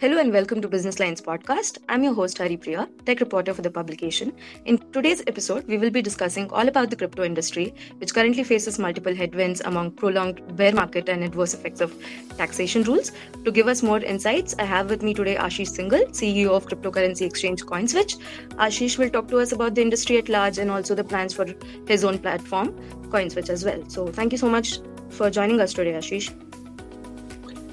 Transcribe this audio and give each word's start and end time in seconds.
Hello 0.00 0.16
and 0.16 0.32
welcome 0.32 0.62
to 0.62 0.66
Businessline's 0.66 1.20
podcast. 1.20 1.76
I'm 1.86 2.02
your 2.02 2.14
host 2.14 2.38
Haripriya, 2.38 2.88
tech 3.04 3.20
reporter 3.20 3.52
for 3.52 3.60
the 3.60 3.70
publication. 3.70 4.32
In 4.64 4.78
today's 4.92 5.22
episode, 5.26 5.66
we 5.68 5.76
will 5.76 5.90
be 5.90 6.00
discussing 6.00 6.50
all 6.52 6.68
about 6.68 6.88
the 6.88 6.96
crypto 6.96 7.22
industry, 7.22 7.74
which 7.98 8.14
currently 8.14 8.42
faces 8.42 8.78
multiple 8.78 9.14
headwinds 9.14 9.60
among 9.60 9.90
prolonged 9.90 10.56
bear 10.56 10.72
market 10.72 11.10
and 11.10 11.22
adverse 11.22 11.52
effects 11.52 11.82
of 11.82 11.94
taxation 12.38 12.82
rules. 12.84 13.12
To 13.44 13.52
give 13.52 13.68
us 13.68 13.82
more 13.82 13.98
insights, 13.98 14.54
I 14.58 14.64
have 14.64 14.88
with 14.88 15.02
me 15.02 15.12
today 15.12 15.36
Ashish 15.36 15.76
Singhal, 15.76 16.08
CEO 16.12 16.48
of 16.48 16.66
cryptocurrency 16.66 17.26
exchange 17.26 17.64
CoinSwitch. 17.64 18.16
Ashish 18.52 18.96
will 18.96 19.10
talk 19.10 19.28
to 19.28 19.38
us 19.38 19.52
about 19.52 19.74
the 19.74 19.82
industry 19.82 20.16
at 20.16 20.30
large 20.30 20.56
and 20.56 20.70
also 20.70 20.94
the 20.94 21.04
plans 21.04 21.34
for 21.34 21.44
his 21.86 22.04
own 22.04 22.18
platform, 22.18 22.72
CoinSwitch 23.10 23.50
as 23.50 23.66
well. 23.66 23.84
So 23.88 24.06
thank 24.06 24.32
you 24.32 24.38
so 24.38 24.48
much 24.48 24.78
for 25.10 25.28
joining 25.28 25.60
us 25.60 25.74
today, 25.74 25.92
Ashish. 25.92 26.49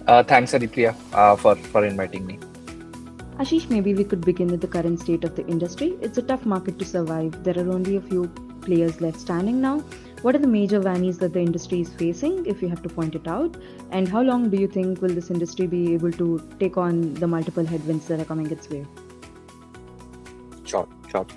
Uh, 0.08 0.24
thanks, 0.24 0.54
Aditya, 0.54 0.96
uh, 1.12 1.36
for, 1.36 1.56
for 1.56 1.86
inviting 1.86 2.26
me. 2.26 2.40
Ashish, 3.40 3.70
maybe 3.70 3.94
we 3.94 4.06
could 4.06 4.22
begin 4.22 4.48
with 4.48 4.62
the 4.62 4.68
current 4.68 5.02
state 5.02 5.26
of 5.26 5.36
the 5.36 5.46
industry. 5.48 5.98
It's 6.02 6.18
a 6.18 6.22
tough 6.22 6.46
market 6.46 6.80
to 6.80 6.86
survive. 6.86 7.44
There 7.44 7.58
are 7.58 7.70
only 7.70 7.98
a 7.98 8.02
few 8.02 8.28
players 8.62 9.02
left 9.02 9.20
standing 9.20 9.60
now. 9.62 9.80
What 10.22 10.34
are 10.34 10.40
the 10.40 10.48
major 10.48 10.80
vanies 10.80 11.20
that 11.20 11.34
the 11.34 11.42
industry 11.42 11.82
is 11.82 11.90
facing, 11.90 12.46
if 12.46 12.62
you 12.62 12.70
have 12.70 12.82
to 12.84 12.90
point 12.90 13.16
it 13.16 13.28
out? 13.28 13.58
And 13.92 14.08
how 14.08 14.22
long 14.22 14.50
do 14.50 14.58
you 14.58 14.68
think 14.68 15.02
will 15.02 15.14
this 15.14 15.30
industry 15.30 15.68
be 15.68 15.94
able 15.94 16.12
to 16.14 16.42
take 16.58 16.78
on 16.78 17.14
the 17.16 17.28
multiple 17.28 17.66
headwinds 17.66 18.08
that 18.08 18.22
are 18.22 18.26
coming 18.26 18.50
its 18.50 18.70
way? 18.70 18.86
Sure, 20.64 20.88
sure. 21.12 21.28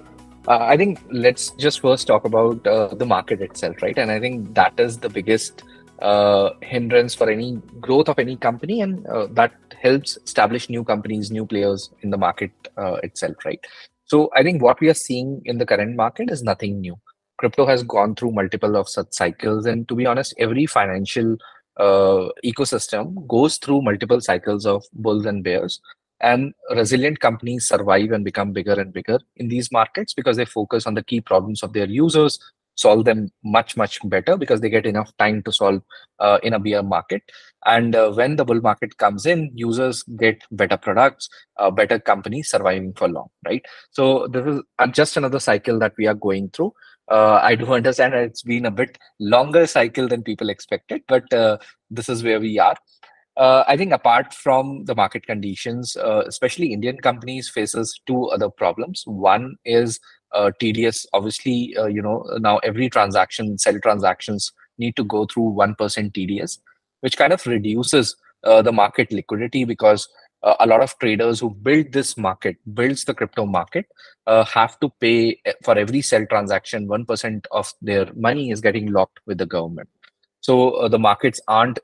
Uh, 0.49 0.59
I 0.61 0.77
think 0.77 1.01
let's 1.11 1.51
just 1.51 1.81
first 1.81 2.07
talk 2.07 2.25
about 2.25 2.67
uh, 2.67 2.95
the 2.95 3.05
market 3.05 3.43
itself, 3.43 3.83
right? 3.83 3.99
And 3.99 4.11
I 4.11 4.21
think 4.21 4.55
that 4.55 4.79
is 4.79 4.99
the 4.99 5.11
biggest 5.11 5.65
uh, 6.01 6.51
hindrance 6.63 7.15
for 7.15 7.31
any 7.31 7.61
growth 7.81 8.09
of 8.09 8.19
any 8.19 8.37
company, 8.37 8.81
and 8.81 9.07
uh, 9.07 9.27
that 9.31 9.53
helps 9.81 10.19
establish 10.25 10.69
new 10.69 10.85
companies, 10.85 11.31
new 11.31 11.47
players 11.47 11.91
in 12.03 12.11
the 12.11 12.19
market 12.19 12.51
uh, 12.77 12.95
itself, 13.03 13.37
right? 13.45 13.65
So 14.05 14.31
I 14.35 14.43
think 14.43 14.63
what 14.63 14.81
we 14.81 14.89
are 14.89 14.95
seeing 14.95 15.43
in 15.45 15.59
the 15.59 15.67
current 15.67 15.97
market 15.97 16.31
is 16.31 16.43
nothing 16.43 16.81
new. 16.81 16.99
Crypto 17.39 17.65
has 17.67 17.83
gone 17.83 18.15
through 18.15 18.33
multiple 18.33 18.77
of 18.77 18.89
such 18.89 19.13
cycles, 19.13 19.67
and 19.67 19.89
to 19.89 19.95
be 19.95 20.07
honest, 20.07 20.35
every 20.39 20.67
financial 20.67 21.37
uh, 21.79 22.29
ecosystem 22.45 23.27
goes 23.27 23.57
through 23.57 23.83
multiple 23.83 24.21
cycles 24.21 24.67
of 24.67 24.85
bulls 24.93 25.27
and 25.27 25.43
bears. 25.43 25.81
And 26.21 26.53
resilient 26.77 27.21
companies 27.21 27.67
survive 27.67 28.13
and 28.13 28.25
become 28.25 28.53
bigger 28.53 28.75
and 28.75 28.93
bigger 28.93 29.21
in 29.37 29.49
these 29.49 29.73
markets 29.73 30.13
because 30.13 30.37
they 30.37 30.45
focus 30.45 30.87
on 30.87 30.93
the 30.93 31.03
key 31.03 31.23
problems 31.23 31.63
of 31.63 31.73
their 31.73 31.87
users, 31.87 32.39
solve 32.83 33.05
them 33.05 33.29
much 33.45 33.77
much 33.77 33.99
better 34.15 34.37
because 34.43 34.61
they 34.61 34.71
get 34.75 34.87
enough 34.87 35.11
time 35.19 35.43
to 35.47 35.53
solve 35.53 35.83
uh, 36.19 36.39
in 36.43 36.55
a 36.55 36.59
bear 36.59 36.83
market. 36.83 37.23
And 37.67 37.95
uh, 37.95 38.11
when 38.13 38.37
the 38.37 38.45
bull 38.45 38.61
market 38.61 38.97
comes 38.97 39.27
in 39.27 39.51
users 39.55 40.03
get 40.25 40.43
better 40.51 40.77
products 40.77 41.29
uh, 41.59 41.71
better 41.71 41.99
companies 41.99 42.51
surviving 42.51 42.93
for 42.95 43.09
long 43.09 43.29
right? 43.47 43.65
So 43.91 44.29
this 44.29 44.47
is 44.47 44.63
just 44.93 45.17
another 45.17 45.41
cycle 45.41 45.79
that 45.81 45.95
we 45.99 46.07
are 46.07 46.21
going 46.29 46.51
through. 46.51 46.73
Uh, 47.11 47.41
i 47.43 47.57
do 47.61 47.67
understand 47.79 48.15
it's 48.15 48.43
been 48.51 48.67
a 48.67 48.71
bit 48.71 48.97
longer 49.19 49.67
cycle 49.67 50.07
than 50.11 50.23
people 50.23 50.49
expected 50.49 51.03
but 51.09 51.33
uh, 51.33 51.59
this 51.91 52.09
is 52.09 52.23
where 52.23 52.41
we 52.41 52.59
are. 52.59 52.77
Uh, 53.37 53.65
I 53.67 53.77
think 53.77 53.93
apart 53.93 54.35
from 54.35 54.85
the 54.85 54.95
market 54.95 55.27
conditions, 55.27 55.97
uh, 55.97 56.23
especially 56.27 56.73
Indian 56.73 56.99
companies 56.99 57.49
faces 57.49 57.99
two 58.07 58.25
other 58.27 58.51
problems. 58.51 59.03
One 59.07 59.55
is 59.65 59.99
uh, 60.33 60.51
TDS. 60.61 61.07
Obviously, 61.13 61.77
uh, 61.77 61.87
you 61.87 62.03
know 62.03 62.25
now 62.39 62.59
every 62.59 62.89
transaction, 62.89 63.59
sell 63.59 63.79
transactions 63.81 64.53
need 64.79 64.97
to 64.97 65.05
go 65.05 65.27
through 65.27 65.51
one 65.51 65.75
percent 65.75 66.15
TDS, 66.15 66.59
which 67.01 67.17
kind 67.17 67.33
of 67.33 67.47
reduces 67.47 68.17
uh, 68.45 68.63
the 68.63 68.73
market 68.73 69.13
liquidity 69.13 69.65
because 69.65 70.09
uh, 70.43 70.55
a 70.61 70.67
lot 70.67 70.81
of 70.81 70.99
traders 70.99 71.41
who 71.41 71.51
build 71.51 71.93
this 71.93 72.17
market, 72.17 72.57
builds 72.75 73.05
the 73.05 73.15
crypto 73.15 73.45
market, 73.45 73.87
uh, 74.27 74.45
have 74.45 74.79
to 74.81 74.91
pay 75.01 75.39
eh, 75.45 75.53
for 75.63 75.77
every 75.77 76.01
sell 76.01 76.25
transaction 76.27 76.87
one 76.87 77.05
percent 77.05 77.47
of 77.51 77.73
their 77.83 78.07
money 78.15 78.51
is 78.51 78.61
getting 78.61 78.91
locked 78.91 79.21
with 79.27 79.39
the 79.39 79.47
government. 79.47 79.89
So 80.41 80.71
uh, 80.73 80.89
the 80.89 80.99
markets 80.99 81.41
aren't 81.49 81.79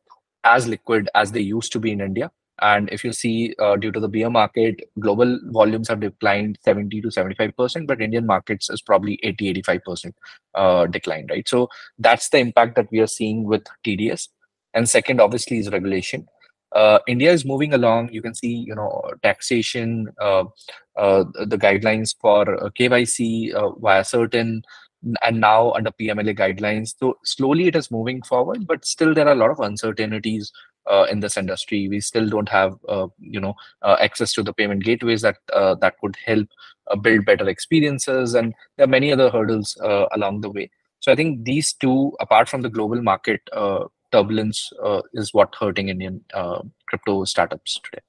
as 0.44 0.66
liquid 0.66 1.10
as 1.14 1.32
they 1.32 1.40
used 1.40 1.72
to 1.72 1.80
be 1.80 1.92
in 1.92 2.00
India. 2.00 2.30
And 2.60 2.88
if 2.90 3.04
you 3.04 3.12
see, 3.12 3.54
uh, 3.58 3.76
due 3.76 3.92
to 3.92 4.00
the 4.00 4.08
bear 4.08 4.30
market, 4.30 4.80
global 4.98 5.38
volumes 5.46 5.88
have 5.88 6.00
declined 6.00 6.58
70 6.64 7.02
to 7.02 7.08
75%, 7.08 7.86
but 7.86 8.00
Indian 8.00 8.26
markets 8.26 8.70
is 8.70 8.80
probably 8.80 9.20
80, 9.22 9.54
85% 9.62 10.12
uh, 10.54 10.86
decline, 10.86 11.26
right? 11.30 11.46
So 11.46 11.68
that's 11.98 12.28
the 12.30 12.38
impact 12.38 12.76
that 12.76 12.90
we 12.90 13.00
are 13.00 13.06
seeing 13.06 13.44
with 13.44 13.64
TDS. 13.84 14.28
And 14.72 14.88
second, 14.88 15.20
obviously, 15.20 15.58
is 15.58 15.70
regulation. 15.70 16.26
Uh, 16.72 16.98
India 17.06 17.32
is 17.32 17.44
moving 17.44 17.72
along. 17.74 18.12
You 18.12 18.20
can 18.20 18.34
see, 18.34 18.48
you 18.48 18.74
know, 18.74 19.02
taxation, 19.22 20.08
uh, 20.20 20.44
uh, 20.96 21.24
the 21.46 21.56
guidelines 21.58 22.14
for 22.20 22.42
uh, 22.62 22.70
KYC 22.70 23.52
via 23.80 24.02
CERT-In 24.02 24.62
and 25.22 25.40
now 25.40 25.72
under 25.72 25.90
PMLA 25.90 26.36
guidelines. 26.36 26.94
So 26.98 27.18
slowly 27.24 27.66
it 27.66 27.76
is 27.76 27.90
moving 27.90 28.22
forward, 28.22 28.66
but 28.66 28.84
still 28.84 29.14
there 29.14 29.28
are 29.28 29.32
a 29.32 29.36
lot 29.36 29.50
of 29.50 29.60
uncertainties 29.60 30.52
uh, 30.86 31.06
in 31.10 31.20
this 31.20 31.36
industry. 31.36 31.88
We 31.88 32.00
still 32.00 32.28
don't 32.28 32.48
have, 32.48 32.76
uh, 32.88 33.08
you 33.18 33.40
know, 33.40 33.54
uh, 33.82 33.96
access 34.00 34.32
to 34.34 34.42
the 34.42 34.52
payment 34.52 34.84
gateways 34.84 35.22
that 35.22 35.36
uh, 35.52 35.74
that 35.76 35.98
could 36.00 36.16
help 36.24 36.48
uh, 36.88 36.96
build 36.96 37.24
better 37.24 37.48
experiences, 37.48 38.34
and 38.34 38.54
there 38.76 38.84
are 38.84 38.88
many 38.88 39.12
other 39.12 39.30
hurdles 39.30 39.76
uh, 39.82 40.06
along 40.12 40.40
the 40.40 40.50
way. 40.50 40.70
So 41.00 41.12
I 41.12 41.16
think 41.16 41.44
these 41.44 41.72
two, 41.72 42.12
apart 42.20 42.48
from 42.48 42.62
the 42.62 42.70
global 42.70 43.02
market 43.02 43.40
turbulence, 44.12 44.72
is 45.12 45.34
what 45.34 45.54
hurting 45.54 45.88
Indian 45.88 46.24
crypto 46.86 47.24
startups 47.24 47.80
today. 47.84 48.02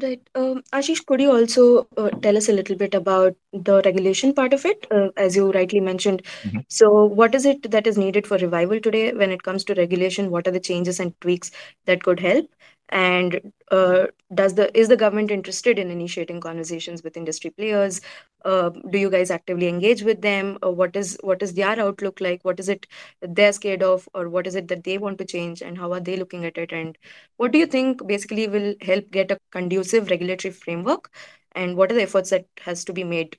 Right. 0.00 0.20
Um, 0.36 0.62
Ashish, 0.72 1.04
could 1.04 1.20
you 1.20 1.32
also 1.32 1.88
uh, 1.96 2.10
tell 2.22 2.36
us 2.36 2.48
a 2.48 2.52
little 2.52 2.76
bit 2.76 2.94
about 2.94 3.34
the 3.52 3.82
regulation 3.84 4.32
part 4.32 4.52
of 4.52 4.64
it, 4.64 4.86
uh, 4.90 5.08
as 5.16 5.34
you 5.34 5.50
rightly 5.50 5.80
mentioned? 5.80 6.22
Mhm. 6.44 6.64
So, 6.68 7.04
what 7.06 7.34
is 7.34 7.44
it 7.44 7.70
that 7.72 7.88
is 7.88 7.98
needed 7.98 8.26
for 8.26 8.38
revival 8.38 8.80
today 8.80 9.12
when 9.12 9.32
it 9.32 9.42
comes 9.42 9.64
to 9.64 9.74
regulation? 9.74 10.30
What 10.30 10.46
are 10.46 10.52
the 10.52 10.60
changes 10.60 11.00
and 11.00 11.20
tweaks 11.20 11.50
that 11.86 12.04
could 12.04 12.20
help? 12.20 12.48
And 12.90 13.52
uh, 13.70 14.06
does 14.34 14.54
the 14.54 14.76
is 14.78 14.88
the 14.88 14.96
government 14.96 15.30
interested 15.30 15.78
in 15.78 15.90
initiating 15.90 16.40
conversations 16.40 17.02
with 17.04 17.16
industry 17.16 17.50
players? 17.50 18.00
Uh, 18.44 18.70
do 18.90 18.98
you 18.98 19.10
guys 19.10 19.30
actively 19.30 19.68
engage 19.68 20.02
with 20.02 20.22
them? 20.22 20.58
Uh, 20.64 20.70
what 20.70 20.96
is 20.96 21.16
what 21.22 21.42
is 21.42 21.54
their 21.54 21.78
outlook 21.78 22.20
like? 22.20 22.44
What 22.44 22.58
is 22.58 22.68
it 22.68 22.86
that 23.20 23.36
they're 23.36 23.52
scared 23.52 23.82
of, 23.82 24.08
or 24.12 24.28
what 24.28 24.46
is 24.46 24.56
it 24.56 24.68
that 24.68 24.82
they 24.84 24.98
want 24.98 25.18
to 25.18 25.24
change, 25.24 25.62
and 25.62 25.78
how 25.78 25.92
are 25.92 26.00
they 26.00 26.16
looking 26.16 26.44
at 26.44 26.58
it? 26.58 26.72
And 26.72 26.98
what 27.36 27.52
do 27.52 27.58
you 27.58 27.66
think 27.66 28.06
basically 28.06 28.48
will 28.48 28.74
help 28.80 29.10
get 29.10 29.30
a 29.30 29.38
conducive 29.52 30.10
regulatory 30.10 30.52
framework? 30.52 31.10
And 31.52 31.76
what 31.76 31.90
are 31.92 31.94
the 31.94 32.02
efforts 32.02 32.30
that 32.30 32.46
has 32.60 32.84
to 32.86 32.92
be 32.92 33.04
made 33.04 33.38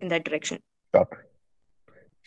in 0.00 0.08
that 0.08 0.24
direction? 0.24 0.60
Sure. 0.94 1.26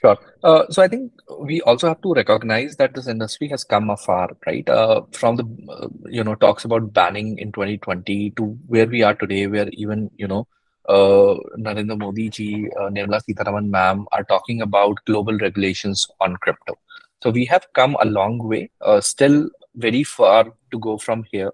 Sure. 0.02 0.18
Uh, 0.44 0.64
so 0.70 0.82
I 0.82 0.88
think 0.88 1.12
we 1.42 1.62
also 1.62 1.88
have 1.90 2.02
to 2.02 2.14
recognize 2.14 2.78
that 2.78 2.94
this 2.96 3.08
industry 3.08 3.50
has 3.50 3.66
come 3.66 3.90
afar, 3.90 4.30
right? 4.48 4.68
Uh, 4.70 5.02
from 5.12 5.36
the 5.36 5.44
uh, 5.70 5.90
you 6.08 6.24
know 6.24 6.36
talks 6.36 6.64
about 6.64 6.94
banning 6.94 7.38
in 7.38 7.52
2020 7.52 8.32
to 8.32 8.44
where 8.68 8.88
we 8.88 9.04
are 9.04 9.14
today, 9.14 9.48
where 9.48 9.68
even 9.74 10.10
you 10.16 10.28
know 10.28 10.48
uh, 10.88 11.36
Narendra 11.58 12.00
Modi 12.00 12.30
ji, 12.30 12.70
uh, 12.80 12.90
Nirmala 12.90 13.22
Sitharaman 13.28 13.70
ma'am 13.70 14.08
are 14.14 14.24
talking 14.24 14.62
about 14.62 14.98
global 15.06 15.38
regulations 15.38 16.08
on 16.22 16.38
crypto. 16.38 16.80
So 17.22 17.30
we 17.30 17.44
have 17.46 17.68
come 17.74 17.98
a 18.00 18.06
long 18.06 18.38
way. 18.38 18.72
Uh, 18.82 19.02
still 19.02 19.50
very 19.76 20.04
far 20.06 20.46
to 20.72 20.80
go 20.80 20.98
from 20.98 21.26
here. 21.32 21.52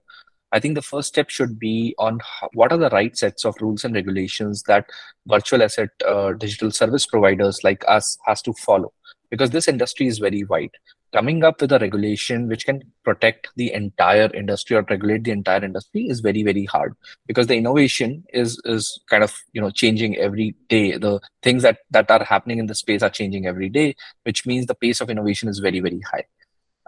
I 0.56 0.60
think 0.62 0.76
the 0.76 0.82
first 0.82 1.10
step 1.10 1.30
should 1.30 1.60
be 1.60 1.94
on 2.00 2.22
what 2.54 2.72
are 2.72 2.78
the 2.78 2.90
right 2.90 3.16
sets 3.18 3.44
of 3.44 3.56
rules 3.60 3.84
and 3.84 3.94
regulations 3.94 4.64
that 4.64 4.90
virtual 5.28 5.62
asset 5.62 5.90
uh, 6.08 6.32
digital 6.32 6.72
service 6.72 7.06
providers 7.06 7.62
like 7.66 7.84
us 7.90 8.18
has 8.26 8.42
to 8.44 8.54
follow 8.54 8.94
because 9.30 9.50
this 9.50 9.68
industry 9.68 10.08
is 10.08 10.20
very 10.20 10.46
wide. 10.46 10.72
Coming 11.12 11.44
up 11.44 11.60
with 11.60 11.74
a 11.74 11.80
regulation 11.80 12.48
which 12.48 12.66
can 12.66 12.82
protect 13.04 13.50
the 13.58 13.74
entire 13.74 14.30
industry 14.34 14.78
or 14.78 14.86
regulate 14.90 15.26
the 15.26 15.32
entire 15.32 15.64
industry 15.64 16.08
is 16.08 16.22
very 16.22 16.42
very 16.44 16.64
hard 16.64 16.96
because 17.28 17.48
the 17.48 17.58
innovation 17.58 18.24
is 18.34 18.62
is 18.64 18.98
kind 19.10 19.26
of 19.26 19.36
you 19.52 19.60
know 19.60 19.72
changing 19.72 20.16
every 20.16 20.56
day. 20.70 20.98
The 20.98 21.20
things 21.44 21.64
that 21.64 21.80
that 21.92 22.10
are 22.10 22.24
happening 22.24 22.60
in 22.60 22.68
the 22.68 22.76
space 22.76 23.04
are 23.04 23.10
changing 23.10 23.46
every 23.46 23.68
day, 23.68 23.96
which 24.24 24.46
means 24.46 24.68
the 24.68 24.76
pace 24.76 25.02
of 25.02 25.10
innovation 25.10 25.50
is 25.50 25.60
very 25.60 25.82
very 25.82 26.02
high. 26.14 26.26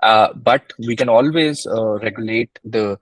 Uh, 0.02 0.32
but 0.34 0.72
we 0.80 0.96
can 0.96 1.10
always 1.10 1.66
uh, 1.68 2.00
regulate 2.00 2.60
the 2.64 2.98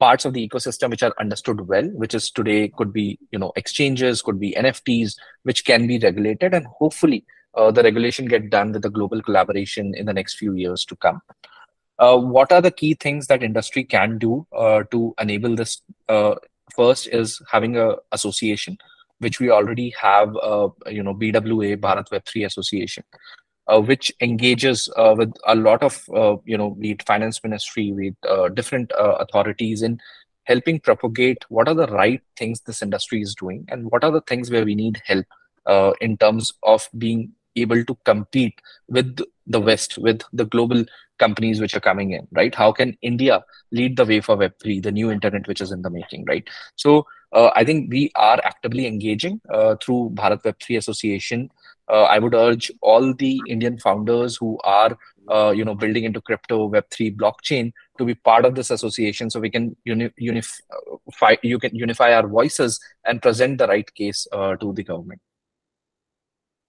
parts 0.00 0.24
of 0.24 0.32
the 0.32 0.48
ecosystem 0.48 0.90
which 0.90 1.02
are 1.02 1.14
understood 1.20 1.60
well 1.68 1.86
which 2.02 2.14
is 2.14 2.30
today 2.30 2.68
could 2.68 2.92
be 2.92 3.18
you 3.30 3.38
know 3.38 3.52
exchanges 3.56 4.22
could 4.22 4.40
be 4.40 4.54
nfts 4.58 5.14
which 5.42 5.64
can 5.64 5.86
be 5.86 5.98
regulated 5.98 6.54
and 6.54 6.66
hopefully 6.78 7.24
uh, 7.54 7.70
the 7.70 7.82
regulation 7.82 8.26
get 8.26 8.50
done 8.50 8.72
with 8.72 8.82
the 8.82 8.90
global 8.90 9.22
collaboration 9.22 9.94
in 9.94 10.06
the 10.06 10.12
next 10.12 10.34
few 10.34 10.54
years 10.54 10.84
to 10.84 10.96
come. 10.96 11.20
Uh, 11.98 12.16
what 12.16 12.52
are 12.52 12.62
the 12.62 12.70
key 12.70 12.94
things 12.94 13.26
that 13.26 13.42
industry 13.42 13.84
can 13.84 14.18
do 14.18 14.46
uh, 14.56 14.82
to 14.90 15.14
enable 15.20 15.54
this? 15.54 15.82
Uh, 16.08 16.34
first 16.74 17.08
is 17.08 17.42
having 17.50 17.76
a 17.76 17.96
association 18.12 18.78
which 19.18 19.38
we 19.38 19.50
already 19.50 19.92
have 20.00 20.34
uh, 20.36 20.68
you 20.86 21.02
know 21.02 21.12
bwa 21.12 21.76
bharat 21.76 22.08
web3 22.10 22.46
association 22.46 23.02
which 23.78 24.12
engages 24.20 24.88
uh, 24.96 25.14
with 25.16 25.32
a 25.46 25.54
lot 25.54 25.82
of 25.82 26.02
uh, 26.14 26.36
you 26.44 26.56
know 26.56 26.70
be 26.70 26.92
it 26.92 27.02
finance 27.06 27.42
ministry 27.44 27.92
with 27.92 28.14
uh, 28.28 28.48
different 28.48 28.90
uh, 28.98 29.16
authorities 29.20 29.82
in 29.82 30.00
helping 30.44 30.80
propagate 30.80 31.44
what 31.48 31.68
are 31.68 31.74
the 31.74 31.86
right 31.88 32.22
things 32.36 32.60
this 32.62 32.82
industry 32.82 33.20
is 33.20 33.34
doing 33.34 33.64
and 33.68 33.90
what 33.90 34.02
are 34.02 34.10
the 34.10 34.22
things 34.22 34.50
where 34.50 34.64
we 34.64 34.74
need 34.74 35.00
help 35.04 35.26
uh, 35.66 35.92
in 36.00 36.16
terms 36.16 36.52
of 36.62 36.88
being 36.98 37.32
able 37.56 37.84
to 37.84 37.96
compete 38.04 38.60
with 38.88 39.20
the 39.46 39.60
West, 39.60 39.98
with 39.98 40.22
the 40.32 40.44
global 40.44 40.84
companies 41.18 41.60
which 41.60 41.74
are 41.74 41.80
coming 41.80 42.12
in, 42.12 42.26
right? 42.32 42.54
How 42.54 42.72
can 42.72 42.96
India 43.02 43.44
lead 43.72 43.96
the 43.96 44.04
way 44.04 44.20
for 44.20 44.36
Web3, 44.36 44.82
the 44.82 44.92
new 44.92 45.10
internet 45.10 45.46
which 45.46 45.60
is 45.60 45.72
in 45.72 45.82
the 45.82 45.90
making, 45.90 46.24
right? 46.24 46.48
So 46.76 47.06
uh, 47.32 47.50
I 47.54 47.64
think 47.64 47.90
we 47.90 48.10
are 48.16 48.40
actively 48.42 48.86
engaging 48.86 49.40
uh, 49.52 49.76
through 49.82 50.10
Bharat 50.14 50.42
Web3 50.42 50.78
Association. 50.78 51.50
Uh, 51.90 52.04
I 52.04 52.18
would 52.18 52.34
urge 52.34 52.70
all 52.80 53.12
the 53.12 53.40
Indian 53.48 53.78
founders 53.78 54.36
who 54.36 54.58
are, 54.62 54.96
uh, 55.28 55.50
you 55.50 55.64
know, 55.64 55.74
building 55.74 56.04
into 56.04 56.20
crypto, 56.20 56.70
Web3, 56.70 57.16
blockchain 57.16 57.72
to 57.98 58.04
be 58.04 58.14
part 58.14 58.44
of 58.44 58.54
this 58.54 58.70
association, 58.70 59.28
so 59.28 59.40
we 59.40 59.50
can 59.50 59.76
uni- 59.84 60.10
unify, 60.16 61.34
you 61.42 61.58
can 61.58 61.74
unify 61.74 62.14
our 62.14 62.28
voices 62.28 62.78
and 63.04 63.20
present 63.20 63.58
the 63.58 63.66
right 63.66 63.92
case 63.94 64.26
uh, 64.32 64.54
to 64.56 64.72
the 64.72 64.84
government. 64.84 65.20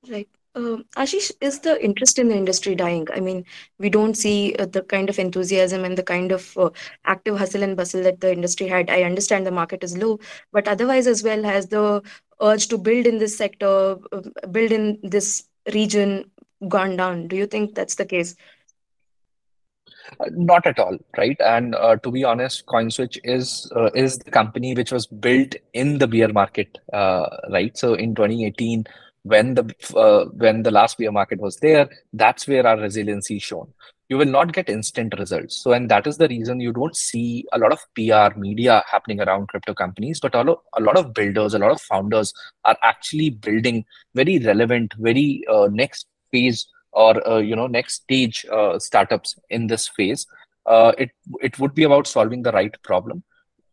Right. 0.09 0.29
Uh, 0.53 0.77
Ashish, 0.97 1.31
is 1.39 1.59
the 1.59 1.81
interest 1.81 2.19
in 2.19 2.27
the 2.27 2.35
industry 2.35 2.75
dying? 2.75 3.07
I 3.13 3.21
mean, 3.21 3.45
we 3.79 3.89
don't 3.89 4.15
see 4.15 4.53
uh, 4.59 4.65
the 4.65 4.81
kind 4.81 5.09
of 5.09 5.17
enthusiasm 5.17 5.85
and 5.85 5.97
the 5.97 6.03
kind 6.03 6.33
of 6.33 6.57
uh, 6.57 6.69
active 7.05 7.37
hustle 7.37 7.63
and 7.63 7.77
bustle 7.77 8.03
that 8.03 8.19
the 8.19 8.33
industry 8.33 8.67
had. 8.67 8.89
I 8.89 9.03
understand 9.03 9.47
the 9.47 9.51
market 9.51 9.81
is 9.81 9.97
low, 9.97 10.19
but 10.51 10.67
otherwise, 10.67 11.07
as 11.07 11.23
well, 11.23 11.41
has 11.43 11.67
the 11.67 12.01
urge 12.41 12.67
to 12.67 12.77
build 12.77 13.07
in 13.07 13.17
this 13.17 13.37
sector, 13.37 13.97
uh, 14.11 14.47
build 14.51 14.73
in 14.73 14.99
this 15.03 15.45
region 15.73 16.29
gone 16.67 16.97
down? 16.97 17.29
Do 17.29 17.37
you 17.37 17.47
think 17.47 17.73
that's 17.73 17.95
the 17.95 18.05
case? 18.05 18.35
Uh, 20.19 20.25
not 20.31 20.67
at 20.67 20.79
all, 20.79 20.97
right? 21.17 21.39
And 21.39 21.75
uh, 21.75 21.95
to 21.97 22.11
be 22.11 22.25
honest, 22.25 22.65
CoinSwitch 22.65 23.19
is 23.23 23.71
uh, 23.73 23.91
is 23.95 24.17
the 24.17 24.31
company 24.31 24.73
which 24.73 24.91
was 24.91 25.07
built 25.07 25.55
in 25.73 25.97
the 25.99 26.07
bear 26.07 26.27
market, 26.27 26.77
right? 26.91 27.77
So 27.77 27.93
in 27.93 28.15
2018, 28.15 28.85
when 29.23 29.53
the 29.53 29.63
uh, 29.95 30.25
when 30.33 30.63
the 30.63 30.71
last 30.71 30.97
bear 30.97 31.11
market 31.11 31.39
was 31.39 31.57
there 31.57 31.89
that's 32.13 32.47
where 32.47 32.65
our 32.65 32.77
resiliency 32.77 33.39
shown. 33.39 33.71
You 34.09 34.17
will 34.17 34.25
not 34.25 34.51
get 34.51 34.67
instant 34.67 35.13
results. 35.17 35.55
So 35.55 35.71
and 35.71 35.89
that 35.89 36.05
is 36.05 36.17
the 36.17 36.27
reason 36.27 36.59
you 36.59 36.73
don't 36.73 36.95
see 36.95 37.45
a 37.53 37.57
lot 37.57 37.71
of 37.71 37.79
pr 37.95 38.37
media 38.37 38.83
happening 38.91 39.21
around 39.21 39.47
crypto 39.47 39.73
companies 39.73 40.19
but 40.19 40.35
a 40.35 40.43
lot, 40.43 40.61
a 40.77 40.81
lot 40.81 40.97
of 40.97 41.13
builders 41.13 41.53
a 41.53 41.59
lot 41.59 41.71
of 41.71 41.81
founders 41.81 42.33
are 42.65 42.77
actually 42.83 43.29
building 43.29 43.85
very 44.15 44.39
relevant 44.39 44.93
very 44.97 45.43
uh, 45.49 45.67
next 45.71 46.07
phase 46.31 46.67
or 46.91 47.25
uh, 47.27 47.37
you 47.37 47.55
know 47.55 47.67
next 47.67 48.03
stage 48.03 48.45
uh, 48.51 48.77
startups 48.79 49.35
in 49.49 49.67
this 49.67 49.87
phase. 49.87 50.25
Uh, 50.65 50.91
it 50.97 51.11
it 51.41 51.57
would 51.59 51.73
be 51.73 51.83
about 51.83 52.07
solving 52.07 52.41
the 52.41 52.51
right 52.51 52.75
problem 52.83 53.23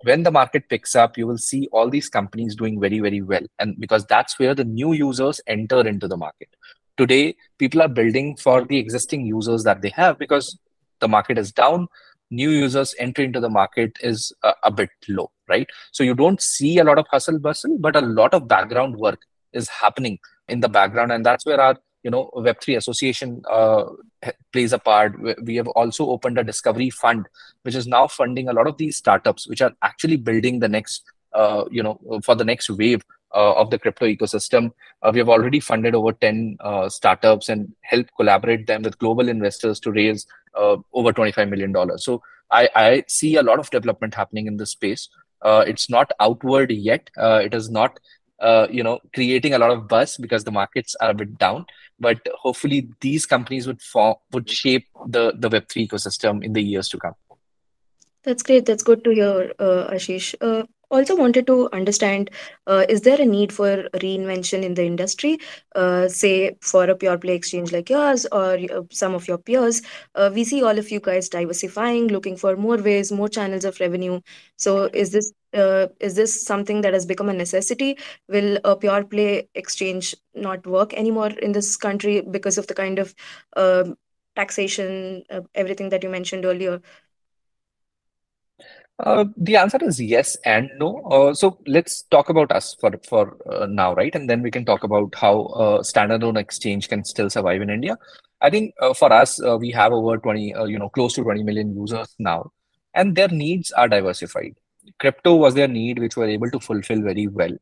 when 0.02 0.22
the 0.22 0.30
market 0.30 0.68
picks 0.68 0.94
up, 0.94 1.18
you 1.18 1.26
will 1.26 1.38
see 1.38 1.68
all 1.72 1.90
these 1.90 2.08
companies 2.08 2.54
doing 2.54 2.80
very, 2.80 3.00
very 3.00 3.20
well. 3.20 3.42
And 3.58 3.78
because 3.78 4.06
that's 4.06 4.38
where 4.38 4.54
the 4.54 4.64
new 4.64 4.92
users 4.92 5.40
enter 5.46 5.86
into 5.86 6.06
the 6.06 6.16
market. 6.16 6.48
Today, 6.96 7.36
people 7.58 7.82
are 7.82 7.88
building 7.88 8.36
for 8.36 8.64
the 8.64 8.78
existing 8.78 9.26
users 9.26 9.64
that 9.64 9.82
they 9.82 9.90
have 9.90 10.18
because 10.18 10.58
the 11.00 11.08
market 11.08 11.38
is 11.38 11.52
down. 11.52 11.88
New 12.30 12.50
users 12.50 12.94
entry 12.98 13.24
into 13.24 13.40
the 13.40 13.48
market 13.48 13.96
is 14.00 14.32
a, 14.42 14.52
a 14.64 14.70
bit 14.70 14.90
low, 15.08 15.30
right? 15.48 15.68
So 15.92 16.02
you 16.02 16.14
don't 16.14 16.42
see 16.42 16.78
a 16.78 16.84
lot 16.84 16.98
of 16.98 17.06
hustle 17.10 17.38
bustle, 17.38 17.78
but 17.78 17.96
a 17.96 18.00
lot 18.00 18.34
of 18.34 18.48
background 18.48 18.96
work 18.96 19.20
is 19.52 19.68
happening 19.68 20.18
in 20.48 20.60
the 20.60 20.68
background. 20.68 21.12
And 21.12 21.24
that's 21.24 21.46
where 21.46 21.60
our 21.60 21.76
you 22.08 22.12
know 22.12 22.30
web3 22.34 22.78
association 22.78 23.42
uh, 23.50 23.84
plays 24.52 24.72
a 24.72 24.78
part. 24.78 25.14
We 25.44 25.56
have 25.56 25.68
also 25.68 26.06
opened 26.08 26.38
a 26.38 26.44
discovery 26.50 26.88
fund 26.88 27.28
which 27.62 27.74
is 27.74 27.86
now 27.86 28.06
funding 28.06 28.48
a 28.48 28.54
lot 28.58 28.66
of 28.66 28.78
these 28.78 28.96
startups 28.96 29.46
which 29.46 29.60
are 29.60 29.72
actually 29.82 30.16
building 30.16 30.60
the 30.60 30.68
next 30.68 31.02
uh, 31.34 31.64
you 31.70 31.82
know 31.82 32.00
for 32.24 32.34
the 32.34 32.46
next 32.46 32.70
wave 32.70 33.04
uh, 33.34 33.52
of 33.56 33.70
the 33.70 33.78
crypto 33.78 34.06
ecosystem. 34.06 34.72
Uh, 35.02 35.10
we 35.12 35.18
have 35.18 35.28
already 35.28 35.60
funded 35.60 35.94
over 35.94 36.12
10 36.12 36.56
uh, 36.60 36.88
startups 36.88 37.50
and 37.50 37.70
helped 37.82 38.10
collaborate 38.16 38.66
them 38.66 38.82
with 38.82 38.98
global 38.98 39.28
investors 39.28 39.78
to 39.80 39.92
raise 39.92 40.26
uh, 40.54 40.76
over 40.94 41.12
25 41.12 41.46
million 41.50 41.72
dollars. 41.72 42.06
So 42.06 42.22
I, 42.50 42.70
I 42.74 43.04
see 43.06 43.36
a 43.36 43.42
lot 43.42 43.58
of 43.58 43.68
development 43.68 44.14
happening 44.14 44.46
in 44.46 44.56
this 44.56 44.70
space. 44.70 45.10
It's 45.44 45.90
not 45.90 46.10
outward 46.20 46.72
yet. 46.72 47.10
It 47.16 47.52
is 47.52 47.68
not 47.70 48.00
uh, 48.40 48.66
you 48.70 48.82
know 48.82 49.00
creating 49.14 49.54
a 49.54 49.58
lot 49.58 49.70
of 49.70 49.88
buzz 49.88 50.16
because 50.16 50.44
the 50.44 50.50
markets 50.50 50.94
are 51.00 51.10
a 51.10 51.14
bit 51.14 51.38
down. 51.38 51.66
But 52.00 52.20
hopefully 52.34 52.88
these 53.00 53.26
companies 53.26 53.66
would 53.66 53.82
form 53.82 54.16
would 54.32 54.48
shape 54.50 54.86
the 55.06 55.32
the 55.36 55.50
web3 55.50 55.88
ecosystem 55.88 56.44
in 56.44 56.52
the 56.52 56.62
years 56.62 56.88
to 56.90 56.98
come. 56.98 57.14
That's 58.24 58.42
great. 58.42 58.66
That's 58.66 58.82
good 58.82 59.04
to 59.04 59.10
hear 59.10 59.52
uh, 59.58 59.90
ashish. 59.90 60.34
Uh, 60.40 60.64
also 60.90 61.16
wanted 61.16 61.46
to 61.46 61.68
understand 61.72 62.30
uh, 62.66 62.84
is 62.88 63.02
there 63.02 63.20
a 63.20 63.24
need 63.26 63.52
for 63.52 63.88
reinvention 64.04 64.62
in 64.62 64.74
the 64.74 64.84
industry? 64.84 65.38
Uh, 65.74 66.08
say 66.08 66.56
for 66.60 66.84
a 66.84 66.94
pure 66.96 67.18
play 67.18 67.34
exchange 67.34 67.72
like 67.72 67.88
yours 67.90 68.26
or 68.32 68.58
uh, 68.72 68.82
some 68.90 69.14
of 69.14 69.28
your 69.28 69.38
peers 69.38 69.82
uh, 70.14 70.30
we 70.32 70.44
see 70.44 70.62
all 70.62 70.78
of 70.78 70.90
you 70.90 71.00
guys 71.00 71.28
diversifying 71.28 72.08
looking 72.08 72.36
for 72.36 72.56
more 72.56 72.76
ways 72.76 73.12
more 73.12 73.28
channels 73.28 73.64
of 73.64 73.78
revenue. 73.80 74.20
So 74.56 74.84
is 74.92 75.12
this 75.12 75.32
uh, 75.54 75.86
is 76.00 76.14
this 76.14 76.44
something 76.44 76.82
that 76.82 76.92
has 76.92 77.06
become 77.06 77.28
a 77.28 77.32
necessity? 77.34 77.96
Will 78.28 78.58
a 78.64 78.76
pure 78.76 79.04
play 79.04 79.48
exchange 79.54 80.14
not 80.34 80.66
work 80.66 80.92
anymore 80.94 81.30
in 81.30 81.52
this 81.52 81.76
country 81.76 82.20
because 82.20 82.58
of 82.58 82.66
the 82.66 82.74
kind 82.74 82.98
of 82.98 83.14
um 83.56 83.96
taxation 84.36 85.22
uh, 85.30 85.40
everything 85.54 85.88
that 85.88 86.02
you 86.02 86.08
mentioned 86.08 86.44
earlier 86.44 86.80
uh, 89.00 89.24
the 89.36 89.56
answer 89.56 89.78
is 89.82 90.00
yes 90.00 90.36
and 90.44 90.70
no. 90.78 91.00
Uh, 91.02 91.34
so 91.34 91.58
let's 91.66 92.02
talk 92.02 92.28
about 92.28 92.50
us 92.50 92.76
for 92.80 92.92
for 93.08 93.36
uh, 93.50 93.66
now, 93.66 93.94
right? 93.94 94.14
And 94.14 94.28
then 94.28 94.42
we 94.42 94.50
can 94.50 94.64
talk 94.64 94.82
about 94.82 95.14
how 95.14 95.42
uh, 95.46 95.78
standalone 95.82 96.36
exchange 96.36 96.88
can 96.88 97.04
still 97.04 97.30
survive 97.30 97.62
in 97.62 97.70
India. 97.70 97.96
I 98.40 98.50
think 98.50 98.74
uh, 98.80 98.94
for 98.94 99.12
us, 99.12 99.42
uh, 99.42 99.56
we 99.56 99.70
have 99.72 99.92
over 99.92 100.16
20, 100.18 100.54
uh, 100.54 100.64
you 100.64 100.78
know, 100.78 100.88
close 100.88 101.14
to 101.14 101.22
20 101.22 101.42
million 101.42 101.74
users 101.74 102.14
now, 102.18 102.52
and 102.94 103.14
their 103.14 103.28
needs 103.28 103.70
are 103.72 103.88
diversified. 103.88 104.54
Crypto 104.98 105.36
was 105.36 105.54
their 105.54 105.68
need, 105.68 105.98
which 105.98 106.16
we're 106.16 106.28
able 106.28 106.50
to 106.50 106.60
fulfill 106.60 107.02
very 107.02 107.26
well. 107.28 107.56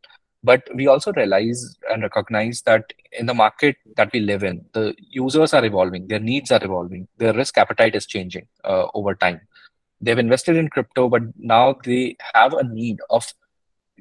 But 0.45 0.69
we 0.75 0.87
also 0.87 1.13
realize 1.13 1.77
and 1.91 2.03
recognize 2.03 2.63
that 2.63 2.93
in 3.13 3.27
the 3.27 3.35
market 3.35 3.77
that 3.97 4.13
we 4.13 4.21
live 4.21 4.45
in, 4.45 4.65
the 4.73 4.95
users 5.11 5.53
are 5.53 5.65
evolving, 5.65 6.07
their 6.07 6.21
needs 6.21 6.53
are 6.53 6.63
evolving, 6.63 7.09
their 7.19 7.33
risk 7.33 7.59
appetite 7.59 7.97
is 7.97 8.07
changing 8.07 8.47
over 8.65 9.15
time 9.15 9.41
they've 10.01 10.19
invested 10.19 10.57
in 10.57 10.69
crypto, 10.69 11.09
but 11.09 11.23
now 11.39 11.77
they 11.85 12.17
have 12.35 12.53
a 12.53 12.65
need 12.65 12.99
of 13.11 13.33